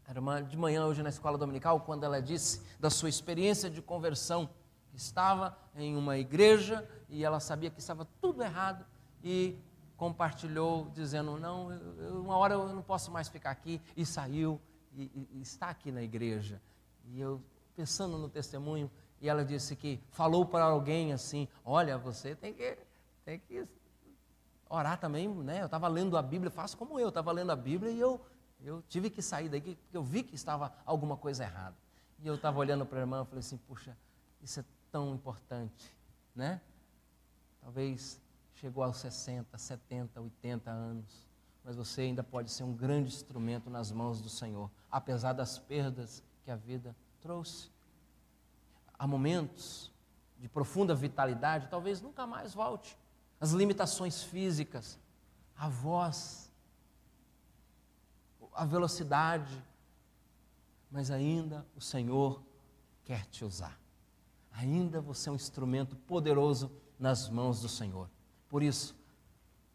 irmã 0.08 0.42
de 0.42 0.56
manhã 0.56 0.86
hoje 0.86 1.04
na 1.04 1.08
escola 1.10 1.38
dominical, 1.38 1.82
quando 1.82 2.02
ela 2.02 2.20
disse 2.20 2.62
da 2.80 2.90
sua 2.90 3.08
experiência 3.08 3.70
de 3.70 3.80
conversão. 3.80 4.50
Estava 4.94 5.56
em 5.74 5.96
uma 5.96 6.18
igreja 6.18 6.88
e 7.08 7.24
ela 7.24 7.40
sabia 7.40 7.70
que 7.70 7.80
estava 7.80 8.06
tudo 8.20 8.42
errado 8.42 8.84
e 9.22 9.58
compartilhou 9.96 10.90
dizendo: 10.94 11.38
Não, 11.38 11.72
eu, 11.72 12.20
uma 12.20 12.36
hora 12.36 12.54
eu 12.54 12.68
não 12.68 12.82
posso 12.82 13.10
mais 13.10 13.28
ficar 13.28 13.50
aqui. 13.50 13.80
E 13.96 14.04
saiu 14.04 14.60
e, 14.94 15.28
e, 15.32 15.40
está 15.40 15.68
aqui 15.68 15.90
na 15.90 16.02
igreja. 16.02 16.60
E 17.06 17.20
eu, 17.20 17.42
pensando 17.74 18.18
no 18.18 18.28
testemunho, 18.28 18.90
e 19.20 19.28
ela 19.28 19.44
disse 19.44 19.74
que 19.76 20.00
falou 20.10 20.44
para 20.44 20.64
alguém 20.64 21.12
assim: 21.12 21.48
Olha, 21.64 21.96
você 21.96 22.34
tem 22.34 22.52
que, 22.52 22.78
tem 23.24 23.38
que 23.38 23.66
orar 24.68 24.98
também, 24.98 25.28
né? 25.28 25.60
Eu 25.60 25.66
estava 25.66 25.88
lendo 25.88 26.16
a 26.16 26.22
Bíblia, 26.22 26.50
faço 26.50 26.76
como 26.76 26.98
eu, 26.98 27.08
estava 27.08 27.32
lendo 27.32 27.50
a 27.50 27.56
Bíblia 27.56 27.90
e 27.90 27.98
eu 27.98 28.20
eu 28.64 28.82
tive 28.88 29.10
que 29.10 29.20
sair 29.20 29.48
daqui 29.48 29.74
porque 29.74 29.96
eu 29.96 30.02
vi 30.02 30.22
que 30.22 30.34
estava 30.34 30.72
alguma 30.84 31.16
coisa 31.16 31.42
errada. 31.42 31.76
E 32.20 32.26
eu 32.26 32.34
estava 32.34 32.58
olhando 32.58 32.86
para 32.86 32.98
a 32.98 33.00
irmã 33.00 33.22
e 33.22 33.26
falei 33.26 33.40
assim: 33.40 33.56
puxa, 33.56 33.96
isso 34.40 34.60
é 34.60 34.64
tão 34.92 35.14
importante, 35.14 35.92
né? 36.34 36.60
Talvez 37.60 38.20
chegou 38.54 38.84
aos 38.84 38.98
60, 38.98 39.58
70, 39.58 40.20
80 40.20 40.70
anos, 40.70 41.26
mas 41.64 41.74
você 41.74 42.02
ainda 42.02 42.22
pode 42.22 42.50
ser 42.50 42.62
um 42.62 42.74
grande 42.74 43.08
instrumento 43.08 43.68
nas 43.68 43.90
mãos 43.90 44.20
do 44.20 44.28
Senhor, 44.28 44.70
apesar 44.90 45.32
das 45.32 45.58
perdas 45.58 46.22
que 46.44 46.50
a 46.50 46.56
vida 46.56 46.94
trouxe. 47.20 47.70
Há 48.98 49.06
momentos 49.06 49.90
de 50.38 50.48
profunda 50.48 50.94
vitalidade, 50.94 51.68
talvez 51.68 52.00
nunca 52.00 52.26
mais 52.26 52.54
volte. 52.54 52.96
As 53.40 53.50
limitações 53.50 54.22
físicas, 54.22 54.98
a 55.56 55.68
voz 55.68 56.52
a 58.54 58.64
velocidade, 58.64 59.62
mas 60.90 61.10
ainda 61.10 61.66
o 61.74 61.80
Senhor 61.80 62.42
quer 63.04 63.26
te 63.26 63.44
usar. 63.44 63.78
Ainda 64.52 65.00
você 65.00 65.28
é 65.28 65.32
um 65.32 65.36
instrumento 65.36 65.96
poderoso 65.96 66.70
nas 66.98 67.28
mãos 67.28 67.60
do 67.60 67.68
Senhor. 67.68 68.08
Por 68.48 68.62
isso, 68.62 68.94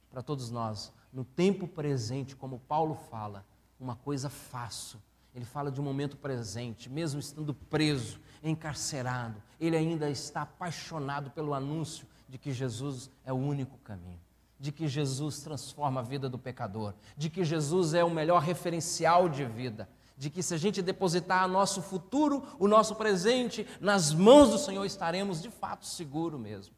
para 0.10 0.22
todos 0.22 0.50
nós, 0.52 0.94
no 1.12 1.26
tempo 1.26 1.68
presente, 1.68 2.36
como 2.36 2.60
Paulo 2.60 2.96
fala, 2.96 3.46
uma 3.80 3.96
coisa 3.96 4.30
faço. 4.30 5.02
Ele 5.34 5.46
fala 5.46 5.72
de 5.72 5.80
um 5.80 5.84
momento 5.84 6.18
presente, 6.18 6.90
mesmo 6.90 7.20
estando 7.20 7.54
preso, 7.54 8.20
encarcerado, 8.44 9.42
ele 9.60 9.76
ainda 9.76 10.10
está 10.10 10.44
apaixonado 10.44 11.32
pelo 11.32 11.54
anúncio 11.54 12.08
de 12.28 12.38
que 12.38 12.52
Jesus 12.52 13.10
é 13.24 13.34
o 13.34 13.38
único 13.38 13.78
caminho 13.80 14.20
de 14.60 14.72
que 14.72 14.88
Jesus 14.88 15.40
transforma 15.40 16.00
a 16.00 16.04
vida 16.04 16.28
do 16.28 16.38
pecador, 16.38 16.94
de 17.16 17.30
que 17.30 17.44
Jesus 17.44 17.94
é 17.94 18.04
o 18.04 18.10
melhor 18.10 18.42
referencial 18.42 19.30
de 19.30 19.46
vida, 19.46 19.88
de 20.18 20.30
que 20.32 20.42
se 20.42 20.54
a 20.54 20.58
gente 20.58 20.82
depositar 20.82 21.48
nosso 21.48 21.82
futuro, 21.82 22.44
o 22.58 22.68
nosso 22.68 22.96
presente 22.96 23.68
nas 23.80 24.12
mãos 24.14 24.50
do 24.50 24.58
Senhor, 24.58 24.84
estaremos 24.84 25.42
de 25.42 25.52
fato 25.52 25.86
seguros 25.86 26.40
mesmo. 26.40 26.74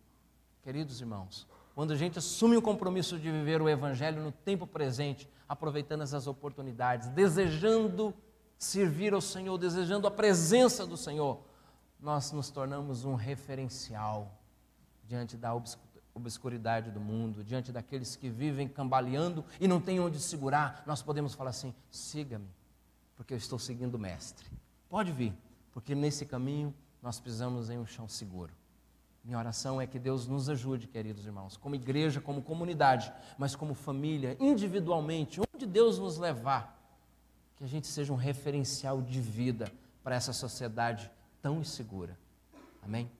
Queridos 0.61 0.99
irmãos, 0.99 1.47
quando 1.73 1.93
a 1.93 1.95
gente 1.95 2.19
assume 2.19 2.57
o 2.57 2.61
compromisso 2.61 3.17
de 3.17 3.31
viver 3.31 3.61
o 3.61 3.69
Evangelho 3.69 4.21
no 4.21 4.31
tempo 4.33 4.67
presente, 4.67 5.29
aproveitando 5.47 6.03
essas 6.03 6.27
oportunidades, 6.27 7.07
desejando 7.07 8.13
servir 8.57 9.13
ao 9.13 9.21
Senhor, 9.21 9.57
desejando 9.57 10.05
a 10.05 10.11
presença 10.11 10.85
do 10.85 10.97
Senhor, 10.97 11.39
nós 11.97 12.33
nos 12.33 12.49
tornamos 12.49 13.05
um 13.05 13.15
referencial 13.15 14.37
diante 15.05 15.37
da 15.37 15.53
obscuridade 16.13 16.91
do 16.91 16.99
mundo, 16.99 17.41
diante 17.41 17.71
daqueles 17.71 18.17
que 18.17 18.29
vivem 18.29 18.67
cambaleando 18.67 19.45
e 19.61 19.67
não 19.67 19.79
têm 19.79 20.01
onde 20.01 20.19
segurar, 20.19 20.83
nós 20.85 21.01
podemos 21.01 21.33
falar 21.33 21.51
assim: 21.51 21.73
siga-me, 21.89 22.49
porque 23.19 23.33
eu 23.33 23.37
estou 23.37 23.59
seguindo 23.59 23.95
o 23.95 23.99
Mestre. 23.99 24.47
Pode 24.89 25.11
vir, 25.11 25.33
porque 25.73 25.93
nesse 25.93 26.25
caminho 26.25 26.73
nós 27.03 27.19
pisamos 27.19 27.69
em 27.69 27.77
um 27.77 27.85
chão 27.85 28.07
seguro. 28.07 28.53
Minha 29.25 29.37
oração 29.37 29.81
é 29.81 29.85
que 29.85 29.99
Deus 29.99 30.25
nos 30.25 30.49
ajude, 30.49 30.87
queridos 30.87 31.25
irmãos, 31.25 31.57
como 31.57 31.75
igreja, 31.75 32.21
como 32.21 32.41
comunidade, 32.41 33.11
mas 33.37 33.57
como 33.57 33.73
família, 33.73 34.37
individualmente, 34.39 35.41
onde 35.53 35.65
Deus 35.65 35.99
nos 35.99 36.17
levar, 36.17 36.81
que 37.57 37.65
a 37.65 37.67
gente 37.67 37.87
seja 37.87 38.13
um 38.13 38.15
referencial 38.15 39.01
de 39.01 39.19
vida 39.19 39.69
para 40.01 40.15
essa 40.15 40.31
sociedade 40.31 41.11
tão 41.41 41.59
insegura. 41.59 42.17
Amém? 42.81 43.11